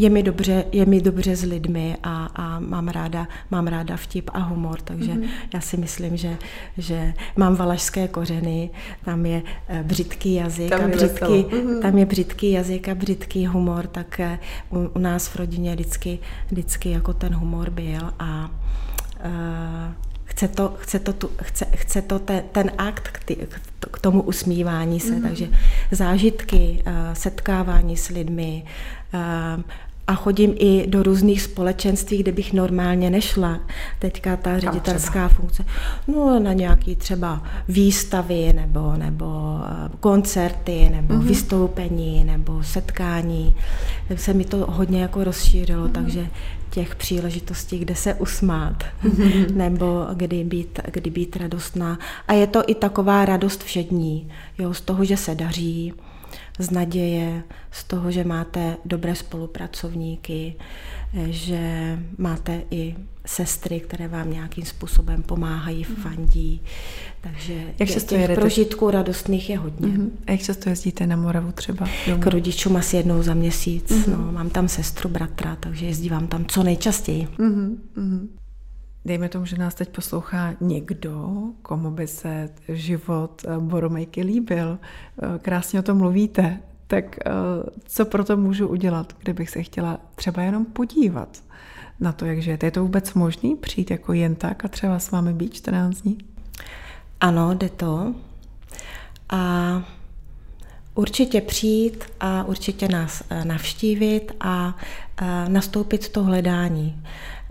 je 0.00 0.10
mi 0.10 0.22
dobře, 0.22 0.64
je 0.72 0.86
mi 0.86 1.00
dobře 1.00 1.36
s 1.36 1.42
lidmi 1.42 1.96
a, 2.02 2.26
a 2.34 2.60
mám, 2.60 2.88
ráda, 2.88 3.28
mám 3.50 3.66
ráda 3.66 3.96
vtip 3.96 4.30
a 4.32 4.38
humor, 4.38 4.80
takže 4.80 5.12
mm-hmm. 5.12 5.28
já 5.54 5.60
si 5.60 5.76
myslím, 5.76 6.16
že, 6.16 6.36
že 6.78 7.14
mám 7.36 7.56
valašské 7.56 8.08
kořeny, 8.08 8.70
tam 9.04 9.26
je 9.26 9.42
eh, 9.68 9.82
břitký 9.82 10.34
jazyk 10.34 10.70
tam 10.70 10.84
a 10.84 10.88
břitký, 10.88 11.24
mm-hmm. 11.24 11.82
tam 11.82 11.98
je 11.98 12.06
břitký 12.06 12.50
jazyk 12.50 12.88
a 12.88 12.94
břitký 12.94 13.46
humor, 13.46 13.86
tak 13.86 14.20
eh, 14.20 14.38
u, 14.70 14.78
u 14.94 14.98
nás 14.98 15.28
v 15.28 15.36
rodině 15.36 15.74
vždycky, 15.74 16.18
vždycky 16.50 16.90
jako 16.90 17.12
ten 17.12 17.34
humor 17.34 17.70
byl 17.70 18.12
a 18.18 18.50
uh, 19.24 20.09
chce 20.30 20.48
to, 20.48 20.74
chce 20.78 20.98
to, 20.98 21.12
tu, 21.12 21.30
chce, 21.42 21.66
chce 21.74 22.02
to 22.02 22.18
te, 22.18 22.44
ten 22.52 22.70
akt 22.78 23.08
k, 23.08 23.24
ty, 23.24 23.36
k 23.90 23.98
tomu 23.98 24.22
usmívání 24.22 25.00
se, 25.00 25.12
mm-hmm. 25.12 25.22
takže 25.22 25.48
zážitky, 25.90 26.82
uh, 26.86 26.92
setkávání 27.12 27.96
s 27.96 28.08
lidmi 28.08 28.64
uh, 29.14 29.62
a 30.10 30.14
chodím 30.14 30.54
i 30.58 30.86
do 30.86 31.02
různých 31.02 31.42
společenství, 31.42 32.18
kde 32.18 32.32
bych 32.32 32.52
normálně 32.52 33.10
nešla. 33.10 33.60
Teďka 33.98 34.36
ta 34.36 34.58
ředitelská 34.58 35.28
funkce. 35.28 35.64
No 36.08 36.40
na 36.40 36.52
nějaký 36.52 36.96
třeba 36.96 37.42
výstavy 37.68 38.52
nebo, 38.52 38.96
nebo 38.96 39.60
eh, 39.64 39.88
koncerty 40.00 40.88
nebo 40.90 41.14
mm-hmm. 41.14 41.22
vystoupení 41.22 42.24
nebo 42.24 42.62
setkání. 42.62 43.54
Se 44.16 44.32
mi 44.32 44.44
to 44.44 44.56
hodně 44.56 45.02
jako 45.02 45.24
rozšířilo, 45.24 45.84
mm-hmm. 45.84 45.92
takže 45.92 46.26
těch 46.70 46.94
příležitostí, 46.94 47.78
kde 47.78 47.94
se 47.94 48.14
usmát, 48.14 48.84
nebo 49.52 50.06
kdy 50.14 50.44
být, 50.44 50.80
kdy 50.92 51.10
být 51.10 51.36
radostná. 51.36 51.98
A 52.28 52.32
je 52.32 52.46
to 52.46 52.62
i 52.66 52.74
taková 52.74 53.24
radost 53.24 53.62
všední, 53.62 54.28
jo, 54.58 54.74
z 54.74 54.80
toho, 54.80 55.04
že 55.04 55.16
se 55.16 55.34
daří, 55.34 55.92
z 56.58 56.70
naděje, 56.70 57.42
z 57.70 57.84
toho, 57.84 58.10
že 58.10 58.24
máte 58.24 58.76
dobré 58.84 59.14
spolupracovníky, 59.14 60.54
že 61.30 61.98
máte 62.18 62.62
i 62.70 62.96
sestry, 63.26 63.80
které 63.80 64.08
vám 64.08 64.30
nějakým 64.30 64.64
způsobem 64.64 65.22
pomáhají, 65.22 65.86
mhm. 65.88 66.02
fandí. 66.02 66.62
Takže 67.20 67.54
jak 67.78 67.88
těch, 67.88 68.04
těch 68.04 68.30
prožitků 68.34 68.90
radostných 68.90 69.50
je 69.50 69.58
hodně. 69.58 69.88
Mm-hmm. 69.88 70.08
A 70.26 70.30
jak 70.30 70.40
často 70.40 70.68
jezdíte 70.68 71.06
na 71.06 71.16
Moravu 71.16 71.52
třeba? 71.52 71.88
Domů? 72.06 72.22
K 72.22 72.26
rodičům 72.26 72.76
asi 72.76 72.96
jednou 72.96 73.22
za 73.22 73.34
měsíc. 73.34 73.90
Mm-hmm. 73.90 74.18
No, 74.18 74.32
mám 74.32 74.50
tam 74.50 74.68
sestru, 74.68 75.08
bratra, 75.08 75.56
takže 75.60 75.86
jezdívám 75.86 76.26
tam 76.26 76.44
co 76.44 76.62
nejčastěji. 76.62 77.28
Mm-hmm. 77.38 78.28
Dejme 79.04 79.28
tomu, 79.28 79.46
že 79.46 79.56
nás 79.56 79.74
teď 79.74 79.88
poslouchá 79.88 80.54
někdo, 80.60 81.30
komu 81.62 81.90
by 81.90 82.06
se 82.06 82.48
život 82.68 83.44
eh, 83.48 83.58
Boromejky 83.58 84.22
líbil. 84.22 84.78
Eh, 85.22 85.38
krásně 85.38 85.80
o 85.80 85.82
tom 85.82 85.98
mluvíte. 85.98 86.60
Tak 86.86 87.18
eh, 87.26 87.30
co 87.84 88.04
pro 88.04 88.24
to 88.24 88.36
můžu 88.36 88.68
udělat, 88.68 89.12
kdybych 89.18 89.50
se 89.50 89.62
chtěla 89.62 90.00
třeba 90.14 90.42
jenom 90.42 90.64
podívat 90.64 91.42
na 92.00 92.12
to, 92.12 92.24
jak 92.24 92.42
žijete? 92.42 92.66
Je 92.66 92.70
to 92.70 92.82
vůbec 92.82 93.14
možný 93.14 93.56
přijít 93.56 93.90
jako 93.90 94.12
jen 94.12 94.34
tak 94.34 94.64
a 94.64 94.68
třeba 94.68 94.98
s 94.98 95.10
vámi 95.10 95.32
být 95.32 95.54
14 95.54 96.00
dní? 96.00 96.18
Ano, 97.20 97.54
jde 97.54 97.68
to. 97.68 98.14
A 99.28 99.82
určitě 100.94 101.40
přijít 101.40 102.04
a 102.20 102.44
určitě 102.44 102.88
nás 102.88 103.22
navštívit 103.44 104.32
a 104.40 104.76
nastoupit 105.48 106.08
to 106.08 106.24
hledání. 106.24 107.02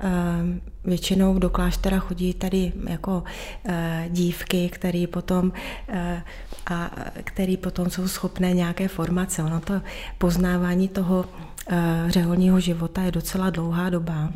Ehm, 0.02 0.62
většinou 0.84 1.40
do 1.40 1.50
kláštera 1.50 2.00
chodí 2.00 2.34
tady 2.34 2.72
jako 2.88 3.24
eh, 3.66 4.06
dívky, 4.10 4.70
které 4.70 5.06
potom, 5.08 5.52
eh, 5.90 6.24
a, 6.72 6.92
který 7.24 7.58
potom 7.58 7.90
jsou 7.90 8.08
schopné 8.08 8.54
nějaké 8.54 8.88
formace. 8.88 9.44
Ono 9.44 9.60
to 9.60 9.82
poznávání 10.18 10.88
toho 10.88 11.26
eh, 11.70 12.06
řeholního 12.08 12.60
života 12.60 13.02
je 13.02 13.12
docela 13.12 13.50
dlouhá 13.50 13.90
doba. 13.90 14.30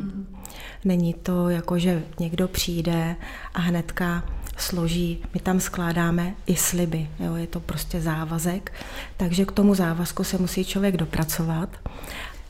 Není 0.84 1.14
to 1.14 1.48
jako, 1.48 1.78
že 1.78 2.02
někdo 2.20 2.48
přijde 2.48 3.16
a 3.54 3.60
hnedka 3.60 4.22
složí, 4.56 5.22
my 5.34 5.40
tam 5.40 5.60
skládáme 5.60 6.34
i 6.46 6.56
sliby, 6.56 7.08
jo, 7.20 7.34
je 7.34 7.46
to 7.46 7.60
prostě 7.60 8.00
závazek, 8.00 8.72
takže 9.16 9.44
k 9.44 9.52
tomu 9.52 9.74
závazku 9.74 10.24
se 10.24 10.38
musí 10.38 10.64
člověk 10.64 10.96
dopracovat. 10.96 11.68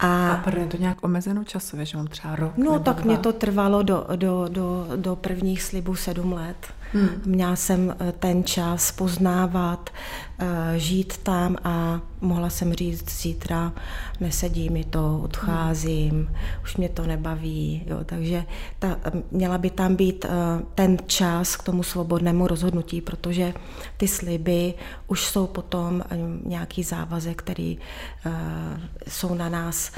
A, 0.04 0.32
a 0.32 0.36
pardon, 0.36 0.62
je 0.62 0.68
to 0.68 0.76
nějak 0.76 1.04
omezeno 1.04 1.44
časově, 1.44 1.86
že 1.86 1.96
mám 1.96 2.06
třeba 2.06 2.36
rok? 2.36 2.52
No 2.56 2.78
tak 2.78 2.96
dva? 2.96 3.04
mě 3.04 3.18
to 3.18 3.32
trvalo 3.32 3.82
do, 3.82 4.06
do, 4.16 4.48
do, 4.48 4.86
do 4.96 5.16
prvních 5.16 5.62
slibů 5.62 5.96
sedm 5.96 6.32
let. 6.32 6.56
Hmm. 6.94 7.08
Měla 7.24 7.56
jsem 7.56 7.94
eh, 7.98 8.12
ten 8.12 8.44
čas 8.44 8.92
poznávat, 8.92 9.90
eh, 10.38 10.78
žít 10.78 11.18
tam 11.18 11.56
a 11.64 12.00
mohla 12.20 12.50
jsem 12.50 12.74
říct 12.74 13.22
zítra 13.22 13.72
nesedí 14.20 14.70
mi 14.70 14.84
to, 14.84 15.20
odcházím, 15.24 16.10
hmm. 16.10 16.36
už 16.62 16.76
mě 16.76 16.88
to 16.88 17.06
nebaví. 17.06 17.82
Jo, 17.86 17.98
takže 18.06 18.44
ta, 18.78 18.96
měla 19.30 19.58
by 19.58 19.70
tam 19.70 19.96
být 19.96 20.24
eh, 20.24 20.28
ten 20.74 20.96
čas 21.06 21.56
k 21.56 21.62
tomu 21.62 21.82
svobodnému 21.82 22.46
rozhodnutí, 22.46 23.00
protože 23.00 23.54
ty 23.96 24.08
sliby 24.08 24.74
už 25.06 25.26
jsou 25.26 25.46
potom 25.46 26.02
nějaký 26.44 26.82
závazek, 26.82 27.42
který 27.42 27.78
jsou 29.08 29.34
na 29.34 29.48
nás 29.48 29.92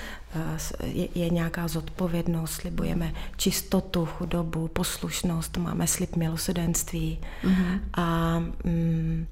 je, 0.85 1.09
je 1.15 1.31
nějaká 1.31 1.69
zodpovědnost, 1.69 2.51
slibujeme 2.51 3.13
čistotu, 3.37 4.07
chudobu, 4.07 4.69
poslušnost, 4.69 5.57
máme 5.57 5.87
slib 5.87 6.17
milosedenství 6.17 7.19
mm-hmm. 7.45 7.81
a 7.95 8.39
mm, 8.65 9.27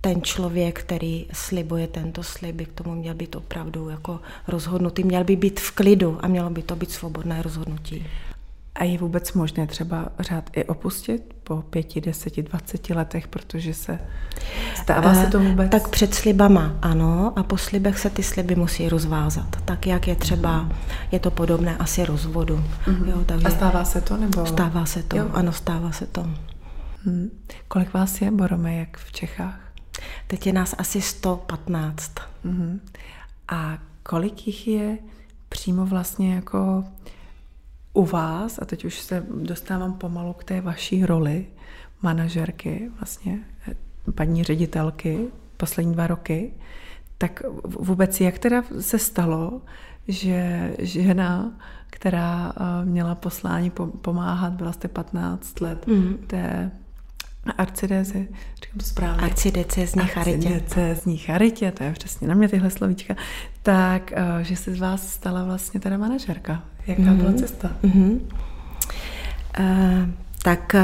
ten 0.00 0.22
člověk, 0.22 0.80
který 0.80 1.26
slibuje 1.32 1.86
tento 1.86 2.22
slib, 2.22 2.56
by 2.56 2.66
k 2.66 2.72
tomu 2.72 2.94
měl 2.94 3.14
být 3.14 3.36
opravdu 3.36 3.88
jako 3.88 4.20
rozhodnutý, 4.48 5.04
měl 5.04 5.24
by 5.24 5.36
být 5.36 5.60
v 5.60 5.70
klidu 5.70 6.18
a 6.20 6.28
mělo 6.28 6.50
by 6.50 6.62
to 6.62 6.76
být 6.76 6.90
svobodné 6.90 7.42
rozhodnutí. 7.42 8.06
A 8.74 8.84
je 8.84 8.98
vůbec 8.98 9.32
možné 9.32 9.66
třeba 9.66 10.08
řád 10.20 10.50
i 10.52 10.64
opustit 10.64 11.31
po 11.56 11.62
pěti, 11.62 12.00
deseti, 12.00 12.42
dvaceti 12.42 12.94
letech, 12.94 13.28
protože 13.28 13.74
se 13.74 13.98
stává 14.82 15.14
se 15.14 15.26
to 15.26 15.38
eh, 15.38 15.48
vůbec? 15.48 15.70
Tak 15.70 15.88
před 15.88 16.14
slibama 16.14 16.74
ano 16.82 17.32
a 17.36 17.42
po 17.42 17.58
slibech 17.58 17.98
se 17.98 18.10
ty 18.10 18.22
sliby 18.22 18.56
musí 18.56 18.88
rozvázat. 18.88 19.56
Tak 19.64 19.86
jak 19.86 20.08
je 20.08 20.14
třeba, 20.14 20.68
je 21.12 21.18
to 21.18 21.30
podobné 21.30 21.76
asi 21.76 22.04
rozvodu. 22.04 22.64
Mm-hmm. 22.86 23.08
Jo, 23.08 23.24
takže... 23.26 23.46
A 23.46 23.50
stává 23.50 23.84
se 23.84 24.00
to? 24.00 24.16
nebo? 24.16 24.46
Stává 24.46 24.86
se 24.86 25.02
to, 25.02 25.16
jo. 25.16 25.30
ano, 25.32 25.52
stává 25.52 25.92
se 25.92 26.06
to. 26.06 26.26
Hmm. 27.04 27.30
Kolik 27.68 27.94
vás 27.94 28.20
je, 28.20 28.30
Borome, 28.30 28.74
jak 28.74 28.98
v 28.98 29.12
Čechách? 29.12 29.60
Teď 30.26 30.46
je 30.46 30.52
nás 30.52 30.74
asi 30.78 31.00
115. 31.00 32.12
Mm-hmm. 32.44 32.78
A 33.48 33.78
kolik 34.02 34.46
jich 34.46 34.68
je 34.68 34.98
přímo 35.48 35.86
vlastně 35.86 36.34
jako 36.34 36.84
u 37.92 38.04
vás, 38.04 38.58
a 38.62 38.64
teď 38.64 38.84
už 38.84 39.00
se 39.00 39.26
dostávám 39.42 39.92
pomalu 39.92 40.32
k 40.32 40.44
té 40.44 40.60
vaší 40.60 41.06
roli 41.06 41.46
manažerky, 42.02 42.90
vlastně 42.98 43.38
paní 44.14 44.44
ředitelky, 44.44 45.28
poslední 45.56 45.92
dva 45.92 46.06
roky, 46.06 46.52
tak 47.18 47.42
vůbec 47.64 48.20
jak 48.20 48.38
teda 48.38 48.64
se 48.80 48.98
stalo, 48.98 49.62
že 50.08 50.72
žena, 50.78 51.52
která 51.90 52.52
eh, 52.56 52.84
měla 52.84 53.14
poslání 53.14 53.72
pomáhat, 54.02 54.52
byla 54.52 54.72
jste 54.72 54.88
15 54.88 55.60
let 55.60 55.86
mm. 55.86 56.18
té 56.26 56.70
arcidézy, 57.58 58.28
říkám 58.54 58.78
to 58.78 58.84
správně. 58.84 59.22
Arcidecezní 59.22 60.06
charitě. 60.06 60.48
Arcidecezní 60.48 61.16
charitě, 61.16 61.72
to 61.72 61.84
je 61.84 61.92
přesně 61.92 62.28
na 62.28 62.34
mě 62.34 62.48
tyhle 62.48 62.70
slovíčka. 62.70 63.14
Tak, 63.62 64.12
eh, 64.12 64.44
že 64.44 64.56
se 64.56 64.74
z 64.74 64.78
vás 64.78 65.08
stala 65.08 65.44
vlastně 65.44 65.80
teda 65.80 65.96
manažerka. 65.96 66.62
Jaká 66.86 67.02
mm-hmm. 67.02 67.16
byla 67.16 67.32
cesta? 67.32 67.70
Mm-hmm. 67.84 68.20
Uh, 69.60 70.08
tak 70.42 70.76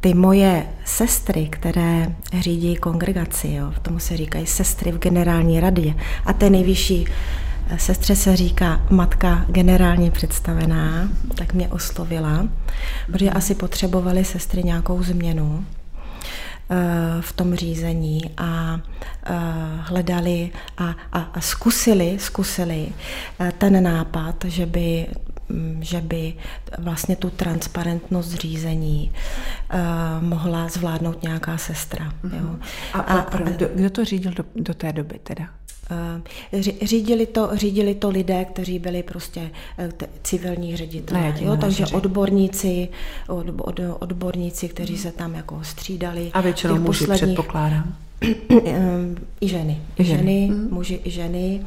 ty 0.00 0.14
moje 0.14 0.66
sestry, 0.84 1.48
které 1.50 2.16
řídí 2.40 2.76
kongregaci, 2.76 3.48
jo, 3.52 3.72
tomu 3.82 3.98
se 3.98 4.16
říkají 4.16 4.46
sestry 4.46 4.92
v 4.92 4.98
generální 4.98 5.60
radě, 5.60 5.94
a 6.26 6.32
té 6.32 6.50
nejvyšší 6.50 7.06
sestře 7.76 8.16
se 8.16 8.36
říká 8.36 8.80
matka 8.90 9.44
generální 9.48 10.10
představená, 10.10 11.08
tak 11.34 11.52
mě 11.52 11.68
oslovila, 11.68 12.48
protože 13.06 13.30
asi 13.30 13.54
potřebovali 13.54 14.24
sestry 14.24 14.62
nějakou 14.62 15.02
změnu 15.02 15.64
eh, 16.70 16.76
v 17.20 17.32
tom 17.32 17.54
řízení 17.54 18.20
a 18.36 18.80
eh, 19.24 19.32
hledali 19.80 20.50
a, 20.78 20.94
a, 21.12 21.18
a 21.20 21.40
zkusili, 21.40 22.16
zkusili 22.20 22.88
eh, 23.40 23.52
ten 23.58 23.82
nápad, 23.82 24.44
že 24.44 24.66
by 24.66 25.06
mm, 25.48 25.78
že 25.80 26.00
by 26.00 26.34
vlastně 26.78 27.16
tu 27.16 27.30
transparentnost 27.30 28.32
řízení 28.32 29.12
uh, 29.74 30.28
mohla 30.28 30.68
zvládnout 30.68 31.22
nějaká 31.22 31.58
sestra. 31.58 32.12
Mm-hmm. 32.24 32.40
Jo. 32.42 32.56
A, 32.92 33.00
a, 33.00 33.14
a, 33.14 33.20
a 33.20 33.36
kdo, 33.38 33.68
kdo 33.74 33.90
to 33.90 34.04
řídil 34.04 34.32
do, 34.32 34.44
do 34.56 34.74
té 34.74 34.92
doby 34.92 35.18
teda? 35.22 35.48
Eh, 35.90 36.62
řídili 36.82 37.26
to, 37.26 37.50
řídili 37.52 37.94
to 37.94 38.10
lidé, 38.10 38.44
kteří 38.44 38.78
byli 38.78 39.02
prostě 39.02 39.50
eh, 39.78 39.90
civilní 40.22 40.76
ředitelé. 40.76 41.34
jo, 41.40 41.56
takže 41.56 41.86
odborníci, 41.86 42.88
od, 43.28 43.46
od, 43.58 43.80
odborníci, 43.98 44.68
kteří 44.68 44.98
se 44.98 45.12
tam 45.12 45.34
jako 45.34 45.58
střídali. 45.62 46.30
A 46.34 46.40
většinou 46.40 46.78
muži 46.78 46.86
posledních... 46.86 47.36
předpokládám. 47.36 47.94
I 49.40 49.48
ženy. 49.48 49.82
I 49.98 50.04
ženy, 50.04 50.18
ženy 50.18 50.48
mm. 50.50 50.68
muži 50.70 51.00
i 51.04 51.10
ženy. 51.10 51.66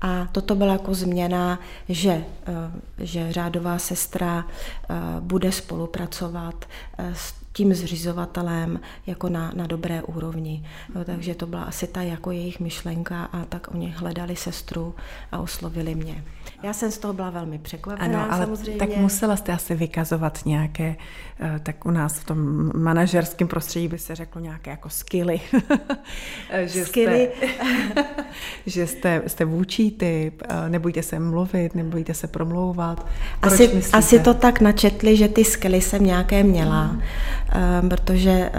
A 0.00 0.28
toto 0.32 0.54
byla 0.54 0.72
jako 0.72 0.94
změna, 0.94 1.60
že, 1.88 2.24
eh, 2.46 2.52
že 2.98 3.32
řádová 3.32 3.78
sestra 3.78 4.44
bude 5.20 5.52
spolupracovat 5.52 6.64
s 6.98 7.39
tím 7.52 7.74
zřizovatelem 7.74 8.80
jako 9.06 9.28
na, 9.28 9.52
na 9.54 9.66
dobré 9.66 10.02
úrovni. 10.02 10.66
Jo, 10.94 11.04
takže 11.04 11.34
to 11.34 11.46
byla 11.46 11.62
asi 11.62 11.86
ta 11.86 12.02
jako 12.02 12.30
jejich 12.30 12.60
myšlenka 12.60 13.24
a 13.24 13.44
tak 13.44 13.74
oni 13.74 13.90
hledali 13.90 14.36
sestru 14.36 14.94
a 15.32 15.38
oslovili 15.38 15.94
mě. 15.94 16.24
Já 16.62 16.72
jsem 16.72 16.90
z 16.90 16.98
toho 16.98 17.14
byla 17.14 17.30
velmi 17.30 17.58
překvapená 17.58 18.22
ano, 18.22 18.32
ale 18.32 18.46
samozřejmě. 18.46 18.78
tak 18.78 18.96
musela 18.96 19.36
jste 19.36 19.52
asi 19.52 19.74
vykazovat 19.74 20.40
nějaké, 20.46 20.96
eh, 21.40 21.60
tak 21.62 21.86
u 21.86 21.90
nás 21.90 22.18
v 22.18 22.24
tom 22.24 22.70
manažerském 22.74 23.48
prostředí 23.48 23.88
by 23.88 23.98
se 23.98 24.14
řeklo 24.14 24.40
nějaké 24.40 24.70
jako 24.70 24.88
skilly. 24.88 25.40
že 26.64 26.84
skilly. 26.84 27.30
Jste, 27.36 28.04
že 28.66 28.86
jste, 28.86 29.22
jste 29.26 29.44
vůči 29.44 29.90
typ, 29.90 30.42
eh, 30.48 30.68
nebojte 30.70 31.02
se 31.02 31.18
mluvit, 31.18 31.74
nebojte 31.74 32.14
se 32.14 32.26
promlouvat. 32.26 33.06
asi, 33.42 33.82
asi 33.92 34.20
to 34.20 34.34
tak 34.34 34.60
načetli, 34.60 35.16
že 35.16 35.28
ty 35.28 35.44
skilly 35.44 35.80
jsem 35.80 36.04
nějaké 36.04 36.42
měla, 36.42 36.84
mm. 36.84 37.88
protože 37.88 38.50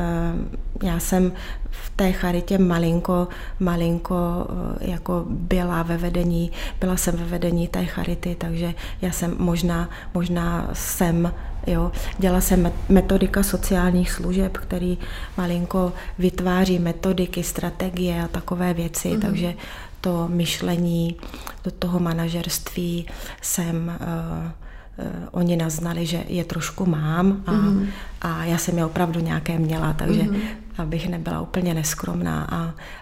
já 0.84 1.00
jsem 1.00 1.32
v 1.72 1.90
té 1.96 2.12
charitě 2.12 2.58
malinko, 2.58 3.28
malinko 3.60 4.48
eh, 4.82 4.92
jako 4.92 5.26
byla 5.30 5.84
ve 5.84 5.98
vedení, 5.98 6.52
byla 6.80 6.98
jsem 6.98 7.16
ve 7.16 7.26
vedení 7.26 7.68
té 7.68 7.86
charity, 7.86 8.36
takže 8.36 8.74
já 9.02 9.12
jsem 9.12 9.36
možná, 9.40 9.90
možná 10.14 10.70
jsem 10.74 11.34
Jo. 11.68 11.92
Dělala 12.18 12.42
jsem 12.42 12.72
metodika 12.90 13.44
sociálních 13.44 14.12
služeb, 14.12 14.58
který 14.58 14.98
malinko 15.38 15.94
vytváří 16.20 16.80
metodiky, 16.80 17.44
strategie 17.44 18.24
a 18.24 18.28
takové 18.28 18.74
věci, 18.74 19.10
mm-hmm. 19.10 19.22
takže 19.22 19.54
to 20.02 20.28
myšlení 20.28 21.16
do 21.64 21.72
toho 21.72 22.00
manažerství 22.00 23.06
jsem 23.42 23.76
uh, 24.02 25.06
uh, 25.06 25.12
oni 25.32 25.56
naznali, 25.56 26.06
že 26.06 26.24
je 26.28 26.44
trošku 26.44 26.86
mám 26.86 27.44
a, 27.46 27.52
mm-hmm. 27.52 27.88
a 28.22 28.46
já 28.46 28.58
jsem 28.58 28.78
je 28.78 28.86
opravdu 28.86 29.20
nějaké 29.20 29.60
měla, 29.60 29.94
takže 29.94 30.22
mm-hmm 30.22 30.42
abych 30.78 31.10
nebyla 31.10 31.42
úplně 31.42 31.74
neskromná 31.74 32.44
a, 32.44 32.58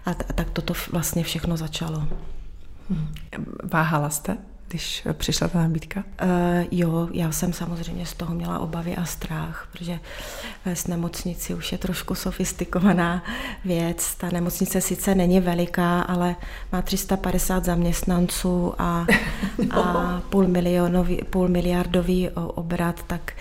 a, 0.06 0.16
a 0.30 0.34
tak 0.36 0.50
toto 0.50 0.74
vlastně 0.92 1.24
všechno 1.24 1.58
začalo. 1.58 2.08
Váhala 3.64 4.10
jste? 4.10 4.38
Když 4.70 5.08
přišla 5.14 5.48
ta 5.48 5.60
nabídka? 5.60 6.04
Uh, 6.24 6.30
jo, 6.72 7.10
já 7.12 7.32
jsem 7.32 7.54
samozřejmě 7.54 8.06
z 8.06 8.14
toho 8.14 8.36
měla 8.36 8.60
obavy 8.60 8.96
a 8.96 9.06
strach, 9.06 9.68
protože 9.72 10.00
v 10.74 10.88
nemocnici 10.88 11.54
už 11.54 11.72
je 11.72 11.78
trošku 11.78 12.16
sofistikovaná 12.16 13.24
věc. 13.66 14.16
Ta 14.16 14.30
nemocnice 14.30 14.82
sice 14.82 15.16
není 15.16 15.40
veliká, 15.40 16.02
ale 16.02 16.36
má 16.72 16.82
350 16.82 17.66
zaměstnanců 17.66 18.74
a, 18.78 19.06
no. 19.70 19.80
a 19.80 20.24
půl, 20.30 20.48
milionový, 20.48 21.22
půl 21.30 21.48
miliardový 21.48 22.30
obrat, 22.30 23.04
tak 23.08 23.34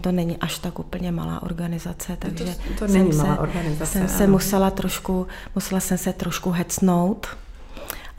to 0.00 0.12
není 0.12 0.36
až 0.36 0.58
tak 0.58 0.78
úplně 0.78 1.12
malá 1.12 1.42
organizace. 1.42 2.16
Takže 2.18 2.44
to, 2.44 2.86
to 2.86 2.92
není 2.92 3.16
malá 3.16 3.38
organizace. 3.38 3.92
Jsem 3.92 4.08
se 4.08 4.26
musela 4.26 4.70
trošku, 4.70 5.26
musela 5.54 5.80
jsem 5.80 5.98
se 5.98 6.12
trošku 6.12 6.50
hecnout, 6.50 7.26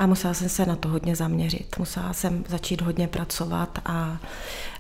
a 0.02 0.06
musela 0.06 0.34
jsem 0.34 0.50
se 0.50 0.66
na 0.66 0.76
to 0.76 0.90
hodně 0.90 1.16
zaměřit. 1.16 1.76
Musela 1.80 2.14
jsem 2.14 2.44
začít 2.48 2.82
hodně 2.82 3.08
pracovat 3.08 3.80
a, 3.86 4.18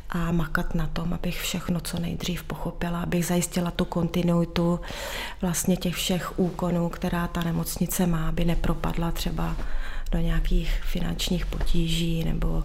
a 0.10 0.32
makat 0.32 0.76
na 0.76 0.88
tom, 0.88 1.14
abych 1.14 1.42
všechno 1.42 1.80
co 1.80 2.00
nejdřív 2.00 2.44
pochopila, 2.44 3.02
abych 3.02 3.26
zajistila 3.26 3.72
tu 3.72 3.86
kontinuitu 3.86 4.80
vlastně 5.42 5.78
těch 5.78 5.96
všech 5.96 6.40
úkonů, 6.40 6.90
která 6.90 7.28
ta 7.28 7.44
nemocnice 7.44 8.08
má, 8.08 8.30
aby 8.30 8.46
nepropadla 8.46 9.12
třeba 9.12 9.56
do 10.12 10.20
nějakých 10.20 10.82
finančních 10.84 11.46
potíží 11.46 12.24
nebo 12.24 12.64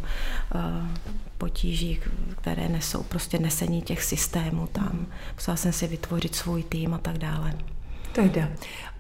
potíží, 1.39 2.01
které 2.37 2.69
nesou 2.69 3.03
prostě 3.03 3.39
nesení 3.39 3.83
těch 3.83 4.03
systémů 4.03 4.67
tam. 4.67 5.07
Musela 5.35 5.57
jsem 5.57 5.73
si 5.73 5.87
vytvořit 5.87 6.35
svůj 6.35 6.63
tým 6.63 6.95
a 6.95 6.99
tak 6.99 7.19
dále. 7.19 7.55
Teda, 8.17 8.49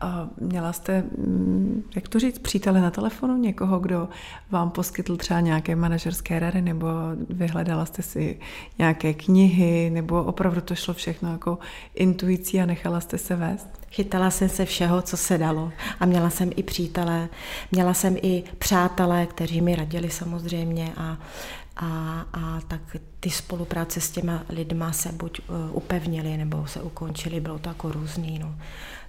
a 0.00 0.29
měla 0.40 0.72
jste, 0.72 1.02
mm, 1.02 1.83
jak 1.94 2.09
to 2.09 2.18
říct, 2.18 2.38
přítele 2.38 2.81
na 2.81 2.90
telefonu, 2.90 3.37
někoho, 3.37 3.79
kdo 3.79 4.09
vám 4.50 4.70
poskytl 4.70 5.16
třeba 5.16 5.40
nějaké 5.40 5.76
manažerské 5.76 6.38
rady, 6.38 6.62
nebo 6.62 6.87
vyhledala 7.29 7.87
jste 7.87 8.02
si 8.02 8.38
nějaké 8.79 9.14
knihy, 9.14 9.90
nebo 9.90 10.24
opravdu 10.24 10.61
to 10.61 10.74
šlo 10.74 10.94
všechno 10.94 11.33
jako 11.33 11.59
intuicí 11.94 12.61
a 12.61 12.66
nechala 12.66 13.00
jste 13.00 13.18
se 13.18 13.37
vést? 13.37 13.68
Chytala 13.90 14.31
jsem 14.31 14.48
se 14.48 14.64
všeho, 14.64 15.02
co 15.02 15.16
se 15.16 15.38
dalo. 15.38 15.72
A 16.00 16.07
měla 16.07 16.31
jsem 16.31 16.50
i 16.57 16.62
přítele, 16.62 17.29
měla 17.72 17.94
jsem 17.94 18.16
i 18.22 18.44
přátelé, 18.59 19.26
kteří 19.26 19.61
mi 19.61 19.76
radili 19.76 20.11
samozřejmě 20.11 20.92
a 20.96 21.18
a, 21.76 22.20
a 22.33 22.61
tak 22.68 22.96
ty 23.20 23.31
spolupráce 23.31 24.00
s 24.00 24.11
těma 24.11 24.42
lidma 24.48 24.92
se 24.92 25.12
buď 25.12 25.40
uh, 25.48 25.76
upevnily, 25.76 26.37
nebo 26.37 26.66
se 26.66 26.83
ukončily, 26.83 27.40
bylo 27.40 27.59
to 27.59 27.68
jako 27.68 27.92
různý. 27.92 28.38
No. 28.38 28.55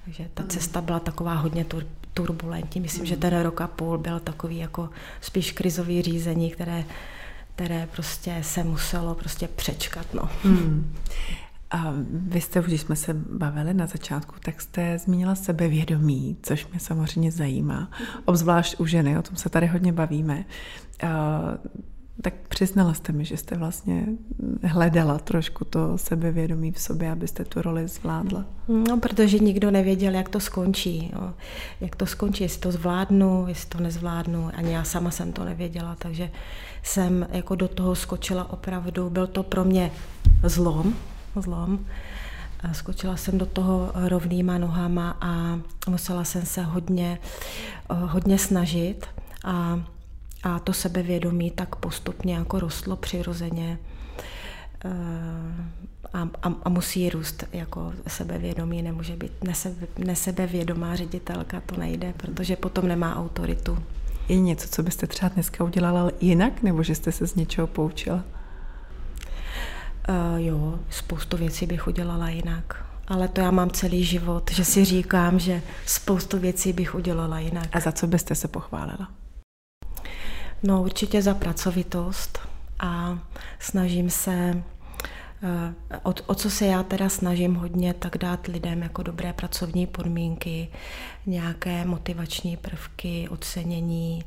Takže 0.07 0.29
ta 0.33 0.43
cesta 0.43 0.81
byla 0.81 0.99
taková 0.99 1.33
hodně 1.33 1.65
tur, 1.65 1.85
turbulentní. 2.13 2.81
Myslím, 2.81 3.05
že 3.05 3.17
ten 3.17 3.41
rok 3.41 3.61
a 3.61 3.67
půl 3.67 3.97
byl 3.97 4.19
takový 4.19 4.57
jako 4.57 4.89
spíš 5.21 5.51
krizový 5.51 6.01
řízení, 6.01 6.51
které, 6.51 6.83
které 7.55 7.87
prostě 7.91 8.37
se 8.41 8.63
muselo 8.63 9.15
prostě 9.15 9.47
přečkat. 9.47 10.13
No. 10.13 10.29
Hmm. 10.43 10.95
A 11.71 11.93
vy 12.09 12.41
jste, 12.41 12.61
když 12.61 12.81
jsme 12.81 12.95
se 12.95 13.13
bavili 13.13 13.73
na 13.73 13.87
začátku, 13.87 14.35
tak 14.39 14.61
jste 14.61 14.97
zmínila 14.99 15.35
sebevědomí, 15.35 16.37
což 16.41 16.67
mě 16.67 16.79
samozřejmě 16.79 17.31
zajímá, 17.31 17.91
obzvlášť 18.25 18.79
u 18.79 18.85
ženy, 18.85 19.17
o 19.17 19.21
tom 19.21 19.35
se 19.35 19.49
tady 19.49 19.67
hodně 19.67 19.93
bavíme. 19.93 20.45
Tak 22.21 22.33
přiznala 22.47 22.93
jste 22.93 23.13
mi, 23.13 23.25
že 23.25 23.37
jste 23.37 23.57
vlastně 23.57 24.05
hledala 24.63 25.19
trošku 25.19 25.65
to 25.65 25.97
sebevědomí 25.97 26.71
v 26.71 26.79
sobě, 26.79 27.11
abyste 27.11 27.45
tu 27.45 27.61
roli 27.61 27.87
zvládla. 27.87 28.45
No, 28.67 28.99
protože 28.99 29.39
nikdo 29.39 29.71
nevěděl, 29.71 30.13
jak 30.13 30.29
to 30.29 30.39
skončí. 30.39 31.11
Jo. 31.13 31.33
Jak 31.81 31.95
to 31.95 32.05
skončí, 32.05 32.43
jestli 32.43 32.61
to 32.61 32.71
zvládnu, 32.71 33.45
jestli 33.47 33.69
to 33.69 33.79
nezvládnu. 33.79 34.49
Ani 34.55 34.73
já 34.73 34.83
sama 34.83 35.11
jsem 35.11 35.31
to 35.31 35.45
nevěděla, 35.45 35.95
takže 35.99 36.31
jsem 36.83 37.27
jako 37.31 37.55
do 37.55 37.67
toho 37.67 37.95
skočila 37.95 38.53
opravdu. 38.53 39.09
Byl 39.09 39.27
to 39.27 39.43
pro 39.43 39.63
mě 39.63 39.91
zlom, 40.43 40.93
zlom. 41.35 41.79
A 42.59 42.73
skočila 42.73 43.17
jsem 43.17 43.37
do 43.37 43.45
toho 43.45 43.91
rovnýma 43.95 44.57
nohama 44.57 45.17
a 45.21 45.59
musela 45.89 46.23
jsem 46.23 46.45
se 46.45 46.63
hodně, 46.63 47.19
hodně 47.89 48.37
snažit. 48.37 49.05
A 49.43 49.79
a 50.47 50.59
to 50.59 50.73
sebevědomí 50.73 51.51
tak 51.51 51.75
postupně 51.75 52.35
jako 52.35 52.59
rostlo 52.59 52.95
přirozeně 52.95 53.79
eh, 54.85 54.89
a, 56.13 56.29
a, 56.41 56.53
a 56.63 56.69
musí 56.69 57.09
růst 57.09 57.43
jako 57.53 57.93
sebevědomí, 58.07 58.81
nemůže 58.81 59.15
být 59.15 59.43
nesebe, 59.43 59.87
nesebevědomá 59.97 60.95
ředitelka, 60.95 61.61
to 61.65 61.77
nejde, 61.77 62.13
protože 62.17 62.55
potom 62.55 62.87
nemá 62.87 63.15
autoritu. 63.15 63.77
Je 64.29 64.39
něco, 64.39 64.67
co 64.67 64.83
byste 64.83 65.07
třeba 65.07 65.29
dneska 65.29 65.63
udělala 65.63 66.11
jinak, 66.21 66.63
nebo 66.63 66.83
že 66.83 66.95
jste 66.95 67.11
se 67.11 67.27
z 67.27 67.35
něčeho 67.35 67.67
poučila? 67.67 68.23
Uh, 70.09 70.39
jo, 70.41 70.79
spoustu 70.89 71.37
věcí 71.37 71.65
bych 71.65 71.87
udělala 71.87 72.29
jinak. 72.29 72.85
Ale 73.07 73.27
to 73.27 73.41
já 73.41 73.51
mám 73.51 73.69
celý 73.69 74.03
život, 74.03 74.51
že 74.51 74.65
si 74.65 74.85
říkám, 74.85 75.39
že 75.39 75.61
spoustu 75.85 76.39
věcí 76.39 76.73
bych 76.73 76.95
udělala 76.95 77.39
jinak. 77.39 77.75
A 77.75 77.79
za 77.79 77.91
co 77.91 78.07
byste 78.07 78.35
se 78.35 78.47
pochválila? 78.47 79.07
No 80.63 80.81
určitě 80.81 81.21
za 81.21 81.33
pracovitost 81.33 82.39
a 82.79 83.19
snažím 83.59 84.09
se, 84.09 84.63
eh, 85.43 85.99
o, 86.03 86.13
o 86.25 86.35
co 86.35 86.49
se 86.49 86.65
já 86.65 86.83
teda 86.83 87.09
snažím 87.09 87.55
hodně, 87.55 87.93
tak 87.93 88.17
dát 88.17 88.47
lidem 88.47 88.81
jako 88.81 89.03
dobré 89.03 89.33
pracovní 89.33 89.87
podmínky, 89.87 90.67
nějaké 91.25 91.85
motivační 91.85 92.57
prvky, 92.57 93.29
ocenění 93.29 94.23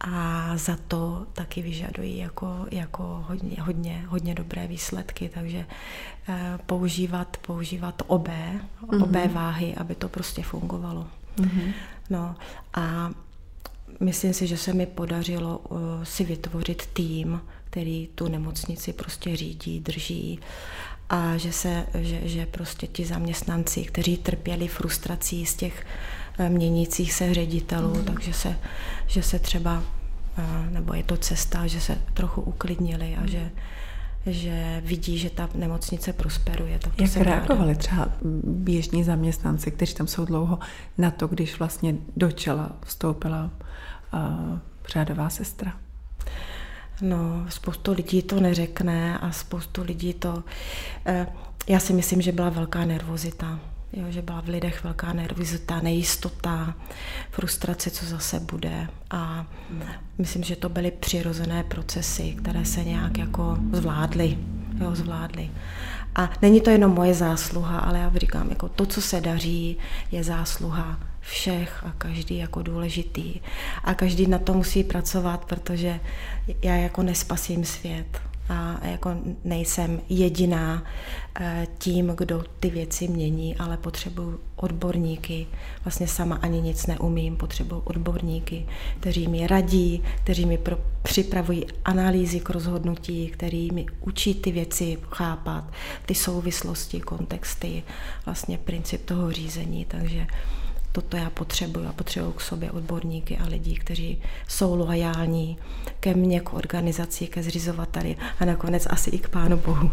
a 0.00 0.52
za 0.56 0.76
to 0.88 1.26
taky 1.32 1.62
vyžadují 1.62 2.18
jako, 2.18 2.66
jako 2.70 3.24
hodně, 3.28 3.56
hodně, 3.62 4.04
hodně 4.08 4.34
dobré 4.34 4.66
výsledky, 4.66 5.30
takže 5.34 5.66
eh, 6.28 6.58
používat, 6.66 7.36
používat 7.46 8.02
obé, 8.06 8.60
mm-hmm. 8.86 9.02
obé 9.02 9.28
váhy, 9.28 9.74
aby 9.74 9.94
to 9.94 10.08
prostě 10.08 10.42
fungovalo. 10.42 11.06
Mm-hmm. 11.36 11.72
No 12.10 12.36
a 12.74 13.10
myslím 14.00 14.34
si, 14.34 14.46
že 14.46 14.56
se 14.56 14.72
mi 14.72 14.86
podařilo 14.86 15.58
uh, 15.58 15.78
si 16.02 16.24
vytvořit 16.24 16.86
tým, 16.86 17.40
který 17.64 18.08
tu 18.14 18.28
nemocnici 18.28 18.92
prostě 18.92 19.36
řídí, 19.36 19.80
drží 19.80 20.40
a 21.08 21.36
že, 21.36 21.52
se, 21.52 21.86
že, 21.94 22.20
že 22.28 22.46
prostě 22.46 22.86
ti 22.86 23.04
zaměstnanci, 23.04 23.84
kteří 23.84 24.16
trpěli 24.16 24.68
frustrací 24.68 25.46
z 25.46 25.54
těch 25.54 25.86
uh, 26.38 26.48
měnících 26.48 27.12
se 27.12 27.34
ředitelů, 27.34 27.94
mm. 27.94 28.04
takže 28.04 28.32
se, 28.32 28.58
že 29.06 29.22
se 29.22 29.38
třeba, 29.38 29.82
uh, 30.38 30.70
nebo 30.70 30.94
je 30.94 31.02
to 31.02 31.16
cesta, 31.16 31.66
že 31.66 31.80
se 31.80 31.98
trochu 32.14 32.40
uklidnili 32.40 33.16
a 33.16 33.20
mm. 33.20 33.28
že 33.28 33.50
že 34.26 34.82
vidí, 34.84 35.18
že 35.18 35.30
ta 35.30 35.48
nemocnice 35.54 36.12
prosperuje. 36.12 36.78
Tak 36.78 36.94
to 36.96 37.02
Jak 37.02 37.16
reagovali 37.16 37.68
ráda. 37.68 37.78
třeba 37.78 38.08
běžní 38.44 39.04
zaměstnanci, 39.04 39.70
kteří 39.70 39.94
tam 39.94 40.06
jsou 40.06 40.24
dlouho, 40.24 40.58
na 40.98 41.10
to, 41.10 41.26
když 41.26 41.58
vlastně 41.58 41.94
do 42.16 42.32
čela 42.32 42.72
vstoupila 42.84 43.50
uh, 44.14 44.20
řádová 44.88 45.30
sestra? 45.30 45.72
No, 47.02 47.46
spoustu 47.48 47.92
lidí 47.92 48.22
to 48.22 48.40
neřekne 48.40 49.18
a 49.18 49.32
spoustu 49.32 49.82
lidí 49.82 50.14
to... 50.14 50.32
Uh, 50.32 50.42
já 51.68 51.80
si 51.80 51.92
myslím, 51.92 52.22
že 52.22 52.32
byla 52.32 52.50
velká 52.50 52.84
nervozita. 52.84 53.60
Jo, 53.96 54.04
že 54.08 54.22
byla 54.22 54.40
v 54.40 54.48
lidech 54.48 54.84
velká 54.84 55.12
nervozita, 55.12 55.80
nejistota, 55.80 56.74
frustrace, 57.30 57.90
co 57.90 58.06
zase 58.06 58.40
bude. 58.40 58.88
A 59.10 59.46
myslím, 60.18 60.42
že 60.42 60.56
to 60.56 60.68
byly 60.68 60.90
přirozené 60.90 61.64
procesy, 61.64 62.36
které 62.38 62.64
se 62.64 62.84
nějak 62.84 63.18
jako 63.18 63.58
zvládly. 63.72 64.38
Jo, 64.80 64.94
zvládly. 64.94 65.50
A 66.14 66.30
není 66.42 66.60
to 66.60 66.70
jenom 66.70 66.94
moje 66.94 67.14
zásluha, 67.14 67.78
ale 67.78 67.98
já 67.98 68.12
říkám, 68.16 68.50
jako 68.50 68.68
to, 68.68 68.86
co 68.86 69.02
se 69.02 69.20
daří, 69.20 69.76
je 70.12 70.24
zásluha 70.24 71.00
všech 71.20 71.84
a 71.84 71.92
každý 71.98 72.36
jako 72.36 72.62
důležitý. 72.62 73.40
A 73.84 73.94
každý 73.94 74.26
na 74.26 74.38
to 74.38 74.54
musí 74.54 74.84
pracovat, 74.84 75.44
protože 75.44 76.00
já 76.62 76.74
jako 76.74 77.02
nespasím 77.02 77.64
svět 77.64 78.20
a 78.48 78.86
jako 78.86 79.16
nejsem 79.44 80.00
jediná 80.08 80.82
eh, 81.40 81.66
tím, 81.78 82.06
kdo 82.06 82.44
ty 82.60 82.70
věci 82.70 83.08
mění, 83.08 83.56
ale 83.56 83.76
potřebuji 83.76 84.40
odborníky. 84.56 85.46
Vlastně 85.84 86.08
sama 86.08 86.36
ani 86.36 86.60
nic 86.60 86.86
neumím, 86.86 87.36
potřebuji 87.36 87.80
odborníky, 87.84 88.66
kteří 89.00 89.28
mi 89.28 89.46
radí, 89.46 90.02
kteří 90.24 90.46
mi 90.46 90.58
pro, 90.58 90.78
připravují 91.02 91.66
analýzy 91.84 92.40
k 92.40 92.50
rozhodnutí, 92.50 93.28
kteří 93.28 93.70
mi 93.70 93.86
učí 94.00 94.34
ty 94.34 94.52
věci 94.52 94.98
chápat, 95.10 95.64
ty 96.06 96.14
souvislosti, 96.14 97.00
kontexty, 97.00 97.82
vlastně 98.24 98.58
princip 98.58 99.04
toho 99.04 99.32
řízení. 99.32 99.84
Takže 99.84 100.26
toto 100.96 101.16
já 101.16 101.30
potřebuju. 101.30 101.88
a 101.88 101.92
potřebuju 101.92 102.32
k 102.32 102.40
sobě 102.40 102.70
odborníky 102.70 103.38
a 103.38 103.46
lidi, 103.46 103.74
kteří 103.74 104.22
jsou 104.48 104.74
loajální 104.76 105.58
ke 106.00 106.14
mně, 106.14 106.40
k 106.40 106.54
organizaci, 106.54 107.26
ke 107.26 107.42
zřizovateli 107.42 108.16
a 108.40 108.44
nakonec 108.44 108.86
asi 108.90 109.10
i 109.10 109.18
k 109.18 109.28
Pánu 109.28 109.56
Bohu. 109.56 109.90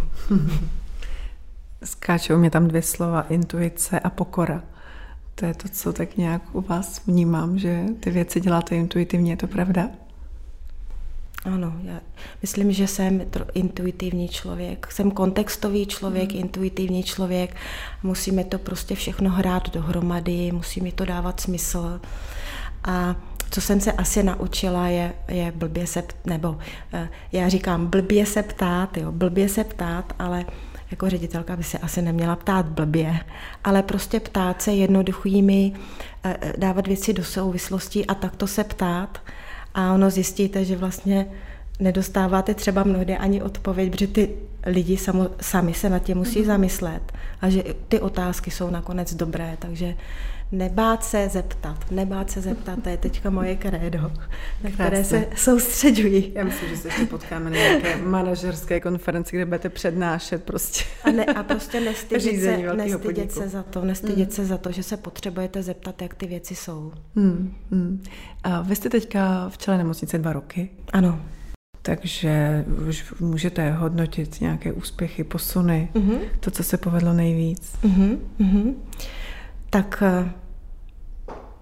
Skáčou 1.84 2.38
mě 2.38 2.50
tam 2.50 2.68
dvě 2.68 2.82
slova, 2.82 3.22
intuice 3.22 4.00
a 4.00 4.10
pokora. 4.10 4.64
To 5.36 5.46
je 5.46 5.54
to, 5.54 5.70
co 5.70 5.94
tak 5.94 6.18
nějak 6.18 6.56
u 6.56 6.62
vás 6.62 7.06
vnímám, 7.08 7.60
že 7.60 7.84
ty 8.00 8.12
věci 8.12 8.42
děláte 8.42 8.76
intuitivně, 8.76 9.32
je 9.32 9.38
to 9.38 9.48
pravda? 9.48 9.90
Ano, 11.46 11.74
já 11.84 12.02
myslím, 12.42 12.72
že 12.72 12.88
jsem 12.88 13.22
intuitivní 13.54 14.30
člověk. 14.30 14.92
Jsem 14.92 15.12
kontextový 15.12 15.86
člověk, 15.86 16.34
mm. 16.34 16.40
intuitivní 16.40 17.04
člověk. 17.04 17.56
Musíme 18.04 18.44
to 18.44 18.60
prostě 18.60 18.96
všechno 18.96 19.30
hrát 19.30 19.70
dohromady, 19.74 20.52
musí 20.52 20.82
mi 20.82 20.92
to 20.92 21.06
dávat 21.06 21.40
smysl. 21.40 22.02
A 22.84 23.16
co 23.50 23.62
jsem 23.62 23.80
se 23.80 23.92
asi 23.92 24.24
naučila, 24.24 24.88
je, 24.88 25.14
je 25.28 25.52
blbě 25.56 25.88
se, 25.88 26.04
nebo 26.26 26.58
eh, 26.94 27.10
já 27.32 27.50
říkám 27.50 27.88
blbě 27.88 28.26
se 28.26 28.44
ptát, 28.44 28.98
jo, 28.98 29.12
blbě 29.12 29.50
se 29.50 29.64
ptát, 29.64 30.14
ale 30.20 30.46
jako 30.92 31.10
ředitelka 31.10 31.56
by 31.56 31.64
se 31.64 31.78
asi 31.78 32.02
neměla 32.02 32.36
ptát 32.36 32.66
blbě, 32.66 33.20
ale 33.64 33.84
prostě 33.84 34.20
ptát 34.20 34.62
se 34.62 34.72
jednoduchými, 34.72 35.74
eh, 36.24 36.38
eh, 36.42 36.54
dávat 36.58 36.88
věci 36.88 37.14
do 37.14 37.24
souvislostí 37.24 38.06
a 38.06 38.14
takto 38.14 38.48
se 38.48 38.64
ptát 38.64 39.22
a 39.74 39.94
ono 39.94 40.10
zjistíte, 40.10 40.66
že 40.66 40.76
vlastně 40.76 41.28
nedostáváte 41.80 42.54
třeba 42.54 42.84
mnohdy 42.84 43.18
ani 43.18 43.42
odpověď, 43.42 43.92
protože 43.92 44.08
ty 44.08 44.30
lidi 44.66 44.98
samo, 44.98 45.30
sami 45.42 45.74
se 45.74 45.90
na 45.90 46.00
tě 46.00 46.16
musí 46.16 46.42
mm-hmm. 46.42 46.46
zamyslet 46.46 47.12
a 47.42 47.50
že 47.50 47.64
ty 47.88 48.00
otázky 48.00 48.52
jsou 48.52 48.70
nakonec 48.70 49.14
dobré, 49.14 49.58
takže 49.60 49.96
nebát 50.54 51.04
se 51.04 51.30
zeptat, 51.30 51.92
nebát 51.92 52.32
se 52.32 52.42
zeptat, 52.42 52.84
to 52.84 52.90
je 52.90 52.98
teďka 52.98 53.30
moje 53.30 53.56
krédo, 53.56 54.12
na 54.64 54.70
které 54.74 55.04
se 55.04 55.28
soustředuji. 55.36 56.32
Já 56.36 56.44
myslím, 56.44 56.70
že 56.70 56.78
se 56.78 56.88
ještě 56.88 57.06
potkáme 57.06 57.50
na 57.50 57.56
nějaké 57.56 57.98
manažerské 57.98 58.80
konferenci, 58.80 59.36
kde 59.36 59.46
budete 59.46 59.70
přednášet 59.70 60.44
prostě. 60.44 60.84
A, 61.04 61.12
ne, 61.12 61.26
a 61.26 61.44
prostě 61.44 61.80
nestydět, 61.80 62.42
se, 62.42 62.76
nestydět 62.76 63.32
se 63.32 63.50
za 63.50 63.64
to, 63.64 63.86
nestydět 63.86 64.30
mm. 64.30 64.36
se 64.36 64.46
za 64.46 64.58
to, 64.58 64.72
že 64.72 64.84
se 64.84 64.98
potřebujete 64.98 65.64
zeptat, 65.64 66.02
jak 66.02 66.14
ty 66.14 66.28
věci 66.28 66.56
jsou. 66.56 66.92
Mm, 67.16 67.54
mm. 67.72 68.04
A 68.44 68.62
vy 68.62 68.76
jste 68.76 68.90
teďka 68.90 69.50
v 69.50 69.58
čele 69.58 69.78
nemocnice 69.78 70.18
dva 70.18 70.34
roky. 70.34 70.70
Ano. 70.94 71.20
Takže 71.82 72.66
už 72.90 73.14
můžete 73.20 73.72
hodnotit 73.72 74.42
nějaké 74.42 74.72
úspěchy, 74.72 75.24
posuny, 75.24 75.90
mm-hmm. 75.94 76.20
to, 76.40 76.52
co 76.52 76.64
se 76.64 76.78
povedlo 76.78 77.14
nejvíc. 77.14 77.76
Mm-hmm. 77.84 78.74
Tak 79.70 80.04
uh, 80.22 80.30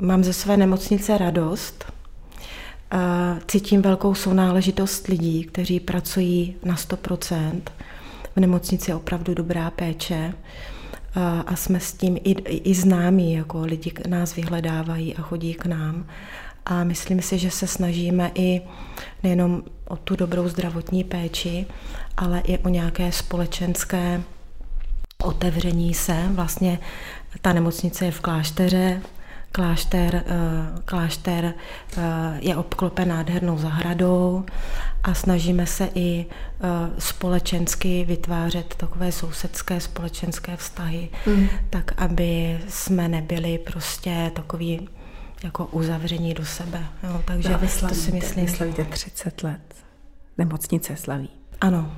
mám 0.01 0.23
ze 0.23 0.33
své 0.33 0.57
nemocnice 0.57 1.17
radost. 1.17 1.93
Cítím 3.47 3.81
velkou 3.81 4.15
sounáležitost 4.15 5.07
lidí, 5.07 5.43
kteří 5.43 5.79
pracují 5.79 6.55
na 6.63 6.75
100%. 6.75 7.61
V 8.35 8.39
nemocnici 8.39 8.91
je 8.91 8.95
opravdu 8.95 9.33
dobrá 9.33 9.71
péče 9.71 10.33
a 11.45 11.55
jsme 11.55 11.79
s 11.79 11.93
tím 11.93 12.17
i, 12.23 12.31
i 12.69 12.73
známí, 12.73 13.33
jako 13.33 13.61
lidi 13.61 13.93
nás 14.07 14.35
vyhledávají 14.35 15.15
a 15.15 15.21
chodí 15.21 15.53
k 15.53 15.65
nám. 15.65 16.05
A 16.65 16.83
myslím 16.83 17.21
si, 17.21 17.37
že 17.37 17.51
se 17.51 17.67
snažíme 17.67 18.31
i 18.35 18.61
nejenom 19.23 19.63
o 19.87 19.95
tu 19.95 20.15
dobrou 20.15 20.47
zdravotní 20.47 21.03
péči, 21.03 21.65
ale 22.17 22.39
i 22.39 22.57
o 22.57 22.69
nějaké 22.69 23.11
společenské 23.11 24.21
otevření 25.23 25.93
se. 25.93 26.29
Vlastně 26.31 26.79
ta 27.41 27.53
nemocnice 27.53 28.05
je 28.05 28.11
v 28.11 28.19
klášteře, 28.19 29.01
Klášter, 29.51 30.15
eh, 30.15 30.81
klášter 30.85 31.45
eh, 31.97 32.01
je 32.39 32.55
obklopen 32.55 33.07
nádhernou 33.07 33.57
zahradou 33.57 34.45
a 35.03 35.13
snažíme 35.13 35.65
se 35.65 35.89
i 35.95 36.25
eh, 36.25 36.67
společensky 36.99 38.05
vytvářet 38.05 38.75
takové 38.75 39.11
sousedské 39.11 39.79
společenské 39.79 40.57
vztahy, 40.57 41.09
mm. 41.27 41.47
tak 41.69 42.01
aby 42.01 42.59
jsme 42.69 43.07
nebyli 43.07 43.57
prostě 43.57 44.31
takový 44.35 44.89
jako 45.43 45.65
uzavření 45.65 46.33
do 46.33 46.45
sebe. 46.45 46.85
Jo, 47.03 47.21
takže 47.25 47.49
no, 47.49 47.89
to 47.89 47.95
si 47.95 48.11
myslím. 48.11 48.45
Vy 48.45 48.51
slavíte 48.51 48.83
30 48.83 49.43
let. 49.43 49.75
Nemocnice 50.37 50.95
slaví. 50.95 51.29
Ano. 51.61 51.91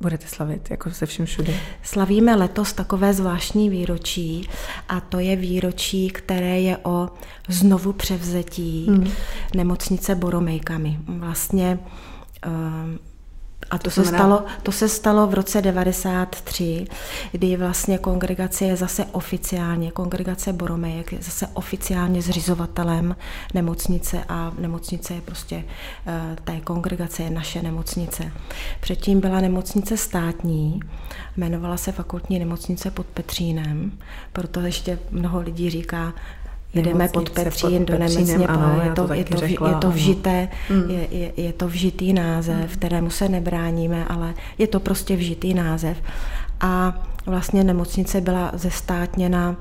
Budete 0.00 0.26
slavit 0.26 0.70
jako 0.70 0.90
se 0.90 1.06
vším 1.06 1.26
všude? 1.26 1.54
Slavíme 1.82 2.36
letos 2.36 2.72
takové 2.72 3.14
zvláštní 3.14 3.70
výročí 3.70 4.48
a 4.88 5.00
to 5.00 5.18
je 5.18 5.36
výročí, 5.36 6.08
které 6.08 6.60
je 6.60 6.78
o 6.82 7.08
znovu 7.48 7.92
převzetí 7.92 8.86
hmm. 8.86 9.10
nemocnice 9.56 10.14
Boromejkami. 10.14 10.98
Vlastně 11.06 11.78
uh, 12.46 12.52
a 13.70 13.78
to, 13.78 13.84
to 13.84 13.90
se, 13.90 14.04
stalo, 14.04 14.44
to 14.62 14.72
se 14.72 14.88
stalo 14.88 15.26
v 15.26 15.34
roce 15.34 15.62
93, 15.62 16.84
kdy 17.32 17.56
vlastně 17.56 17.98
kongregace 17.98 18.64
je 18.64 18.76
zase 18.76 19.04
oficiálně, 19.04 19.90
kongregace 19.90 20.52
Boromejek 20.52 21.12
je 21.12 21.18
zase 21.22 21.46
oficiálně 21.46 22.22
zřizovatelem 22.22 23.16
nemocnice 23.54 24.24
a 24.28 24.52
nemocnice 24.58 25.14
je 25.14 25.20
prostě, 25.20 25.64
eh, 26.06 26.36
té 26.44 26.60
kongregace 26.60 27.22
je 27.22 27.30
naše 27.30 27.62
nemocnice. 27.62 28.32
Předtím 28.80 29.20
byla 29.20 29.40
nemocnice 29.40 29.96
státní, 29.96 30.80
jmenovala 31.36 31.76
se 31.76 31.92
fakultní 31.92 32.38
nemocnice 32.38 32.90
pod 32.90 33.06
Petřínem, 33.06 33.92
proto 34.32 34.60
ještě 34.60 34.98
mnoho 35.10 35.40
lidí 35.40 35.70
říká 35.70 36.12
jdeme 36.74 37.08
pod 37.08 37.30
Petřín 37.30 37.84
do 37.84 37.98
Nemocně, 37.98 38.46
ano, 38.46 38.80
je, 38.84 38.92
to, 38.92 39.12
je, 39.12 39.24
to, 39.24 39.36
řekla, 39.36 39.68
je 39.68 39.74
to 39.74 39.90
vžité, 39.90 40.48
mm. 40.70 40.90
je, 40.90 41.08
je, 41.10 41.32
je 41.36 41.52
to 41.52 41.68
vžitý 41.68 42.12
název, 42.12 42.60
mm. 42.60 42.68
kterému 42.68 43.10
se 43.10 43.28
nebráníme, 43.28 44.04
ale 44.04 44.34
je 44.58 44.66
to 44.66 44.80
prostě 44.80 45.16
vžitý 45.16 45.54
název. 45.54 45.96
A 46.60 47.02
vlastně 47.26 47.64
nemocnice 47.64 48.20
byla 48.20 48.50
zestátněna 48.54 49.56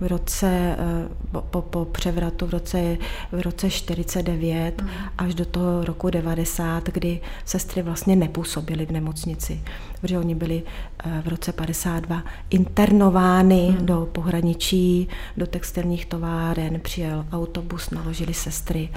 v 0.00 0.06
roce, 0.06 0.76
eh, 0.78 1.40
po, 1.50 1.62
po 1.62 1.84
převratu 1.84 2.46
v 2.46 2.50
roce, 2.50 2.98
v 3.32 3.40
roce 3.40 3.70
49 3.70 4.82
mm. 4.82 4.88
až 5.18 5.34
do 5.34 5.44
toho 5.44 5.84
roku 5.84 6.10
90, 6.10 6.88
kdy 6.88 7.20
sestry 7.44 7.82
vlastně 7.82 8.16
nepůsobily 8.16 8.86
v 8.86 8.90
nemocnici, 8.90 9.60
protože 10.00 10.18
oni 10.18 10.34
byli 10.34 10.62
eh, 11.04 11.22
v 11.24 11.28
roce 11.28 11.52
52 11.52 12.22
internovány 12.50 13.76
mm. 13.80 13.86
do 13.86 14.08
pohraničí, 14.12 15.08
do 15.36 15.46
textilních 15.46 16.06
továren, 16.06 16.80
přijel 16.80 17.26
autobus, 17.32 17.90
naložili 17.90 18.34
sestry, 18.34 18.88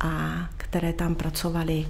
a 0.00 0.32
které 0.56 0.92
tam 0.92 1.14
pracovali 1.14 1.86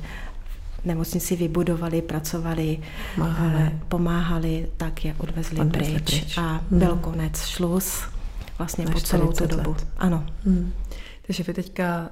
nemocnici 0.85 1.37
vybudovali, 1.37 2.03
pracovali, 2.03 2.79
pomáhali, 3.17 3.63
eh, 3.63 3.73
pomáhali 3.89 4.69
tak 4.77 5.05
je 5.05 5.15
odvezli, 5.19 5.61
odvezli 5.61 5.95
pryč. 5.95 6.21
pryč. 6.21 6.39
A 6.39 6.43
hmm. 6.43 6.79
byl 6.79 6.97
konec, 6.97 7.47
šluz 7.47 8.03
vlastně 8.59 8.87
po 8.87 9.01
celou 9.01 9.33
tu 9.33 9.47
dobu. 9.47 9.71
Let. 9.71 9.87
Ano. 9.97 10.27
Hmm. 10.45 10.73
Takže 11.27 11.43
vy 11.43 11.55
teďka 11.55 12.09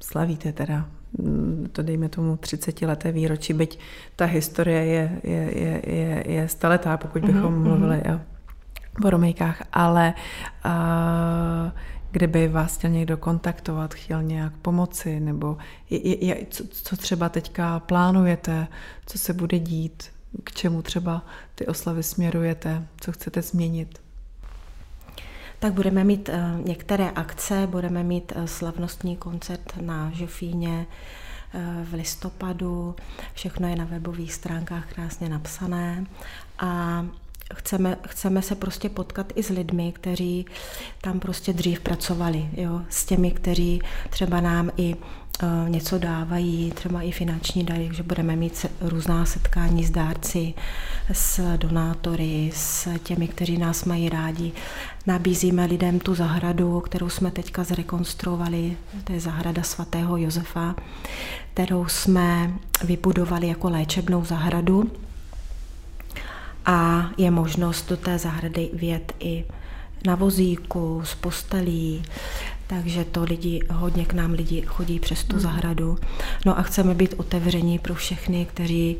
slavíte 0.00 0.52
teda 0.52 0.88
mm, 1.18 1.68
to 1.72 1.82
dejme 1.82 2.08
tomu 2.08 2.36
30 2.36 2.82
leté 2.82 3.12
výročí, 3.12 3.52
byť 3.52 3.78
ta 4.16 4.24
historie 4.24 4.84
je, 4.84 5.20
je, 5.22 5.58
je, 5.58 5.82
je, 5.86 6.24
je 6.26 6.48
staletá, 6.48 6.96
pokud 6.96 7.22
bychom 7.22 7.42
mm-hmm. 7.42 7.62
mluvili 7.62 8.02
o 8.02 8.20
boromejkách, 9.00 9.62
ale 9.72 10.14
uh, 10.64 11.70
kdyby 12.10 12.48
vás 12.48 12.76
chtěl 12.76 12.90
někdo 12.90 13.16
kontaktovat, 13.16 13.94
chtěl 13.94 14.22
nějak 14.22 14.52
pomoci, 14.52 15.20
nebo 15.20 15.56
je, 15.90 16.24
je, 16.24 16.46
co, 16.50 16.64
co 16.70 16.96
třeba 16.96 17.28
teďka 17.28 17.80
plánujete, 17.80 18.66
co 19.06 19.18
se 19.18 19.32
bude 19.32 19.58
dít, 19.58 20.04
k 20.44 20.52
čemu 20.52 20.82
třeba 20.82 21.26
ty 21.54 21.66
oslavy 21.66 22.02
směrujete, 22.02 22.86
co 23.00 23.12
chcete 23.12 23.42
změnit? 23.42 24.00
Tak 25.60 25.72
budeme 25.72 26.04
mít 26.04 26.28
uh, 26.28 26.66
některé 26.66 27.10
akce, 27.10 27.66
budeme 27.70 28.02
mít 28.02 28.32
uh, 28.36 28.44
slavnostní 28.44 29.16
koncert 29.16 29.72
na 29.80 30.10
Žofíně 30.10 30.86
uh, 31.54 31.84
v 31.84 31.92
listopadu. 31.92 32.96
Všechno 33.34 33.68
je 33.68 33.76
na 33.76 33.84
webových 33.84 34.34
stránkách 34.34 34.92
krásně 34.92 35.28
napsané. 35.28 36.06
A 36.58 37.06
chceme, 37.54 37.96
chceme 38.08 38.42
se 38.42 38.54
prostě 38.54 38.88
potkat 38.88 39.32
i 39.34 39.42
s 39.42 39.48
lidmi, 39.48 39.92
kteří 39.92 40.46
tam 41.00 41.20
prostě 41.20 41.52
dřív 41.52 41.80
pracovali, 41.80 42.48
jo? 42.52 42.80
s 42.88 43.04
těmi, 43.04 43.30
kteří 43.30 43.82
třeba 44.10 44.40
nám 44.40 44.70
i 44.76 44.94
uh, 44.94 45.68
něco 45.68 45.98
dávají, 45.98 46.70
třeba 46.70 47.02
i 47.02 47.12
finanční 47.12 47.64
dary, 47.64 47.90
že 47.92 48.02
budeme 48.02 48.36
mít 48.36 48.66
různá 48.80 49.24
setkání 49.24 49.84
s 49.84 49.90
dárci, 49.90 50.54
s 51.12 51.56
donátory, 51.56 52.50
s 52.54 52.98
těmi, 52.98 53.28
kteří 53.28 53.58
nás 53.58 53.84
mají 53.84 54.08
rádi. 54.08 54.52
Nabízíme 55.06 55.66
lidem 55.66 55.98
tu 55.98 56.14
zahradu, 56.14 56.80
kterou 56.80 57.08
jsme 57.08 57.30
teďka 57.30 57.64
zrekonstruovali, 57.64 58.76
to 59.04 59.12
je 59.12 59.20
zahrada 59.20 59.62
svatého 59.62 60.16
Josefa, 60.16 60.74
kterou 61.54 61.86
jsme 61.86 62.52
vybudovali 62.84 63.48
jako 63.48 63.70
léčebnou 63.70 64.24
zahradu 64.24 64.90
a 66.70 67.10
je 67.16 67.30
možnost 67.30 67.88
do 67.88 67.96
té 67.96 68.18
zahrady 68.18 68.70
vjet 68.72 69.12
i 69.20 69.44
na 70.06 70.14
vozíku, 70.14 71.02
z 71.04 71.14
postelí, 71.14 72.02
takže 72.66 73.04
to 73.04 73.24
lidi, 73.24 73.62
hodně 73.70 74.04
k 74.04 74.12
nám 74.12 74.32
lidi 74.32 74.62
chodí 74.66 75.00
přes 75.00 75.24
tu 75.24 75.32
hmm. 75.32 75.42
zahradu. 75.42 75.98
No 76.46 76.58
a 76.58 76.62
chceme 76.62 76.94
být 76.94 77.14
otevření 77.16 77.78
pro 77.78 77.94
všechny, 77.94 78.46
kteří 78.46 78.96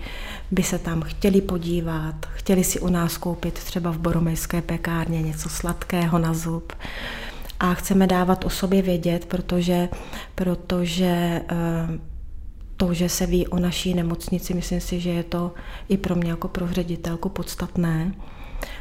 by 0.51 0.63
se 0.63 0.79
tam 0.79 1.03
chtěli 1.03 1.41
podívat, 1.41 2.15
chtěli 2.35 2.65
si 2.65 2.81
u 2.81 2.89
nás 2.89 3.17
koupit 3.17 3.55
třeba 3.55 3.91
v 3.91 3.99
boromejské 3.99 4.63
pekárně 4.63 5.23
něco 5.23 5.49
sladkého 5.49 6.19
na 6.19 6.35
zub. 6.35 6.73
A 7.61 7.75
chceme 7.75 8.07
dávat 8.07 8.45
o 8.45 8.51
sobě 8.51 8.83
vědět, 8.83 9.25
protože, 9.25 9.89
protože 10.35 11.43
uh, 11.53 12.10
to, 12.81 12.95
že 12.95 13.09
se 13.09 13.27
ví 13.27 13.47
o 13.47 13.59
naší 13.59 13.95
nemocnici, 13.95 14.55
myslím 14.55 14.81
si, 14.81 15.01
že 15.01 15.11
je 15.11 15.23
to 15.23 15.55
i 15.89 15.97
pro 15.97 16.15
mě 16.15 16.31
jako 16.31 16.49
pro 16.49 16.73
ředitelku 16.73 17.29
podstatné. 17.29 18.15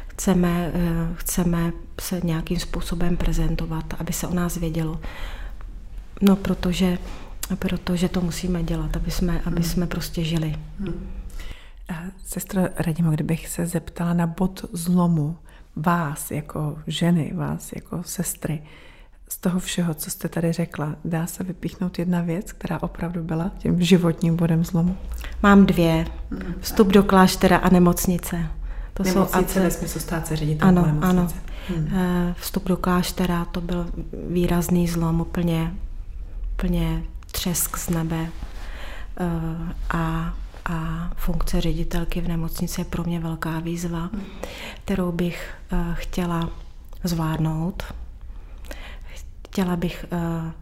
Chceme, 0.06 0.72
eh, 0.74 1.14
chceme 1.14 1.72
se 2.00 2.20
nějakým 2.24 2.58
způsobem 2.58 3.16
prezentovat, 3.16 3.84
aby 3.98 4.12
se 4.12 4.26
o 4.26 4.34
nás 4.34 4.56
vědělo. 4.56 5.00
No, 6.22 6.36
protože, 6.36 6.98
protože 7.58 8.08
to 8.08 8.20
musíme 8.20 8.62
dělat, 8.62 8.96
aby 8.96 9.10
jsme, 9.10 9.40
aby 9.44 9.60
hmm. 9.60 9.70
jsme 9.70 9.86
prostě 9.86 10.24
žili. 10.24 10.56
Hmm. 10.78 11.10
Sestro 12.24 12.62
Radimo, 12.76 13.10
kdybych 13.10 13.48
se 13.48 13.66
zeptala 13.66 14.14
na 14.14 14.26
bod 14.26 14.64
zlomu 14.72 15.36
vás 15.76 16.30
jako 16.30 16.78
ženy, 16.86 17.32
vás 17.34 17.72
jako 17.72 18.02
sestry, 18.02 18.62
z 19.30 19.38
toho 19.38 19.60
všeho, 19.60 19.94
co 19.94 20.10
jste 20.10 20.28
tady 20.28 20.52
řekla, 20.52 20.94
dá 21.04 21.26
se 21.26 21.44
vypíchnout 21.44 21.98
jedna 21.98 22.20
věc, 22.20 22.52
která 22.52 22.82
opravdu 22.82 23.22
byla 23.22 23.50
tím 23.58 23.82
životním 23.82 24.36
bodem 24.36 24.64
zlomu? 24.64 24.96
Mám 25.42 25.66
dvě. 25.66 26.06
Vstup 26.60 26.88
do 26.88 27.02
kláštera 27.02 27.56
a 27.56 27.68
nemocnice. 27.68 28.46
To 28.94 29.02
nemocnice 29.02 29.54
jsou, 29.54 29.60
ve 29.60 29.70
smyslu 29.70 30.00
stát 30.00 30.26
se 30.26 30.36
ředitel 30.36 30.68
Ano, 30.68 30.98
ano. 31.02 31.28
Hmm. 31.68 31.88
Vstup 32.36 32.68
do 32.68 32.76
kláštera, 32.76 33.44
to 33.44 33.60
byl 33.60 33.86
výrazný 34.28 34.88
zlom, 34.88 35.20
úplně, 35.20 35.74
úplně 36.52 37.02
třesk 37.32 37.76
z 37.76 37.88
nebe. 37.88 38.28
A 39.90 40.34
a 40.64 41.10
funkce 41.16 41.60
ředitelky 41.60 42.20
v 42.20 42.28
nemocnici 42.28 42.80
je 42.80 42.84
pro 42.84 43.04
mě 43.04 43.20
velká 43.20 43.60
výzva, 43.60 44.10
kterou 44.84 45.12
bych 45.12 45.54
uh, 45.72 45.78
chtěla 45.94 46.50
zvládnout. 47.04 47.82
Chtěla 49.50 49.76
bych 49.76 50.06
uh, 50.12 50.18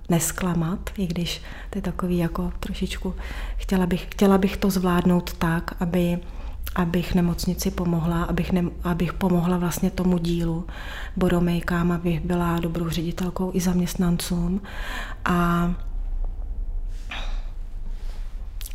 nesklamat, 0.09 0.91
i 0.99 1.07
když 1.07 1.43
to 1.71 1.79
je 1.79 1.83
takový 1.83 2.19
jako 2.19 2.53
trošičku, 2.61 3.15
chtěla 3.57 3.87
bych, 3.87 4.07
chtěla 4.11 4.39
bych 4.39 4.57
to 4.57 4.71
zvládnout 4.71 5.33
tak, 5.33 5.75
aby 5.81 6.19
abych 6.75 7.15
nemocnici 7.15 7.71
pomohla, 7.71 8.25
abych, 8.25 8.53
ne, 8.53 8.65
abych 8.85 9.13
pomohla 9.13 9.57
vlastně 9.57 9.91
tomu 9.91 10.19
dílu 10.19 10.67
boromejkám, 11.17 11.93
abych 11.93 12.21
byla 12.21 12.61
dobrou 12.61 12.89
ředitelkou 12.89 13.51
i 13.55 13.61
zaměstnancům 13.61 14.61
a 15.25 15.71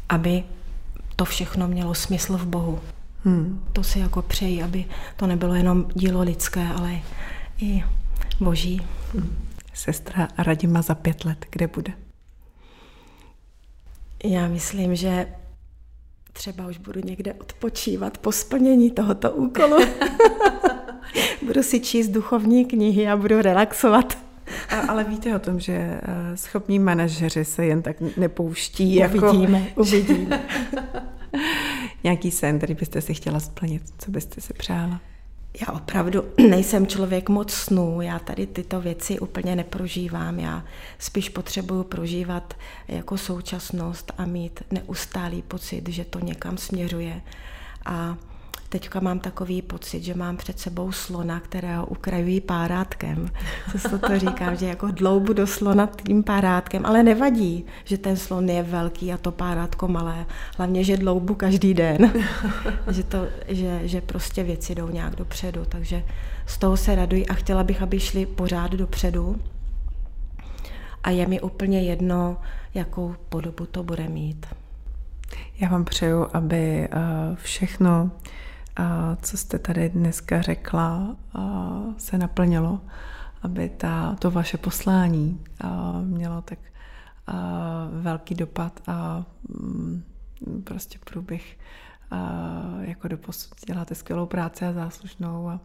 aby 0.10 0.44
to 1.16 1.26
všechno 1.26 1.68
mělo 1.68 1.96
smysl 1.96 2.38
v 2.38 2.46
Bohu. 2.46 2.80
Hmm. 3.26 3.64
To 3.74 3.84
si 3.84 4.00
jako 4.00 4.22
přeji, 4.22 4.64
aby 4.64 4.86
to 5.16 5.28
nebylo 5.28 5.54
jenom 5.54 5.86
dílo 5.96 6.22
lidské, 6.22 6.68
ale 6.68 7.00
i 7.58 7.84
boží. 8.40 8.82
Hmm. 9.14 9.53
Sestra 9.74 10.28
Radima 10.38 10.82
za 10.82 10.96
pět 10.96 11.26
let, 11.26 11.46
kde 11.50 11.68
bude? 11.68 11.94
Já 14.24 14.48
myslím, 14.48 14.96
že 14.96 15.28
třeba 16.34 16.68
už 16.68 16.78
budu 16.78 17.02
někde 17.06 17.34
odpočívat 17.34 18.18
po 18.18 18.32
splnění 18.32 18.92
tohoto 18.92 19.32
úkolu. 19.32 19.78
budu 21.46 21.64
si 21.64 21.80
číst 21.80 22.08
duchovní 22.08 22.66
knihy 22.66 23.08
a 23.08 23.18
budu 23.18 23.42
relaxovat. 23.42 24.18
A, 24.70 24.80
ale 24.80 25.04
víte 25.04 25.36
o 25.36 25.40
tom, 25.40 25.60
že 25.60 25.74
eh, 25.74 26.02
schopní 26.38 26.80
manažeři 26.80 27.46
se 27.46 27.66
jen 27.66 27.82
tak 27.82 27.96
nepouští. 28.18 29.06
Uvidíme, 29.06 29.60
jako... 29.60 29.82
uvidíme. 29.82 30.44
Nějaký 32.04 32.32
sen, 32.32 32.58
který 32.58 32.74
byste 32.74 33.02
si 33.02 33.14
chtěla 33.14 33.40
splnit, 33.40 33.84
co 33.98 34.12
byste 34.12 34.42
si 34.42 34.54
přála? 34.54 35.02
Já 35.62 35.74
opravdu 35.74 36.24
nejsem 36.50 36.88
člověk 36.88 37.30
moc 37.30 37.54
snů, 37.54 38.02
já 38.02 38.20
tady 38.20 38.48
tyto 38.48 38.82
věci 38.82 39.20
úplně 39.20 39.56
neprožívám, 39.56 40.40
já 40.40 40.64
spíš 41.00 41.30
potřebuju 41.30 41.84
prožívat 41.84 42.54
jako 42.88 43.18
současnost 43.18 44.12
a 44.18 44.26
mít 44.26 44.64
neustálý 44.72 45.42
pocit, 45.42 45.90
že 45.90 46.06
to 46.06 46.20
někam 46.20 46.58
směřuje. 46.58 47.22
A 47.86 48.18
teďka 48.74 49.00
mám 49.00 49.20
takový 49.20 49.62
pocit, 49.62 50.04
že 50.04 50.14
mám 50.14 50.38
před 50.38 50.60
sebou 50.60 50.92
slona, 50.92 51.40
kterého 51.40 51.86
ukrajují 51.86 52.42
párátkem. 52.42 53.30
Co 53.82 54.00
to, 54.00 54.20
říkám, 54.20 54.56
že 54.56 54.66
jako 54.66 54.88
dloubu 54.92 55.34
do 55.34 55.48
slona 55.48 55.90
tím 56.08 56.24
párátkem, 56.24 56.86
ale 56.86 57.04
nevadí, 57.04 57.66
že 57.84 57.98
ten 57.98 58.18
slon 58.18 58.50
je 58.50 58.64
velký 58.64 59.14
a 59.14 59.18
to 59.18 59.32
párátko 59.32 59.88
malé. 59.88 60.26
Hlavně, 60.58 60.84
že 60.84 60.98
dloubu 60.98 61.36
každý 61.36 61.74
den. 61.74 62.14
že, 62.92 63.04
to, 63.04 63.28
že, 63.48 63.82
že 63.84 64.02
prostě 64.02 64.44
věci 64.44 64.76
jdou 64.76 64.90
nějak 64.90 65.16
dopředu, 65.16 65.66
takže 65.70 66.04
z 66.46 66.58
toho 66.58 66.78
se 66.78 66.96
raduji 66.96 67.26
a 67.26 67.34
chtěla 67.34 67.64
bych, 67.64 67.82
aby 67.82 68.00
šli 68.00 68.26
pořád 68.26 68.72
dopředu. 68.72 69.42
A 71.04 71.10
je 71.10 71.28
mi 71.28 71.42
úplně 71.42 71.84
jedno, 71.84 72.38
jakou 72.74 73.16
podobu 73.30 73.66
to 73.66 73.84
bude 73.84 74.10
mít. 74.10 74.46
Já 75.60 75.70
vám 75.70 75.86
přeju, 75.86 76.28
aby 76.34 76.84
eh, 76.84 76.90
všechno 77.36 78.12
a 78.76 79.18
co 79.22 79.38
jste 79.38 79.60
tady 79.60 79.90
dneska 79.90 80.42
řekla, 80.42 81.16
se 81.98 82.18
naplnilo, 82.18 82.82
aby 83.42 83.70
ta, 83.70 84.16
to 84.20 84.32
vaše 84.32 84.58
poslání 84.58 85.44
mělo 86.02 86.42
tak 86.42 86.60
velký 88.02 88.36
dopad 88.36 88.82
a 88.88 89.26
mm, 89.50 90.04
prostě 90.64 91.00
průběh 91.06 91.58
jako 92.82 93.08
do 93.08 93.18
posud 93.18 93.66
děláte 93.68 93.96
skvělou 93.96 94.26
práci 94.26 94.66
a 94.66 94.74
záslužnou. 94.74 95.50
A 95.50 95.60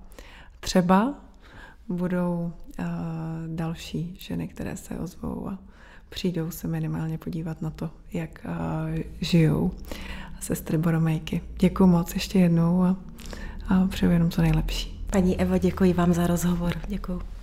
třeba 0.61 1.14
budou 1.88 2.52
další 3.46 4.16
ženy, 4.20 4.48
které 4.48 4.76
se 4.76 4.98
ozvou 4.98 5.48
a 5.48 5.59
přijdou 6.09 6.50
se 6.50 6.68
minimálně 6.68 7.18
podívat 7.18 7.62
na 7.62 7.70
to, 7.70 7.90
jak 8.12 8.46
žijou 9.20 9.70
sestry 10.41 10.78
Boromejky. 10.78 11.41
Děkuji 11.59 11.86
moc 11.86 12.14
ještě 12.14 12.39
jednou 12.39 12.82
a, 12.82 12.97
a 13.68 13.86
přeju 13.86 14.12
jenom 14.12 14.30
co 14.30 14.43
nejlepší. 14.43 15.05
Paní 15.12 15.41
Evo, 15.41 15.59
děkuji 15.59 15.93
vám 15.93 16.14
za 16.14 16.26
rozhovor. 16.26 16.72
Děkuji. 16.89 17.38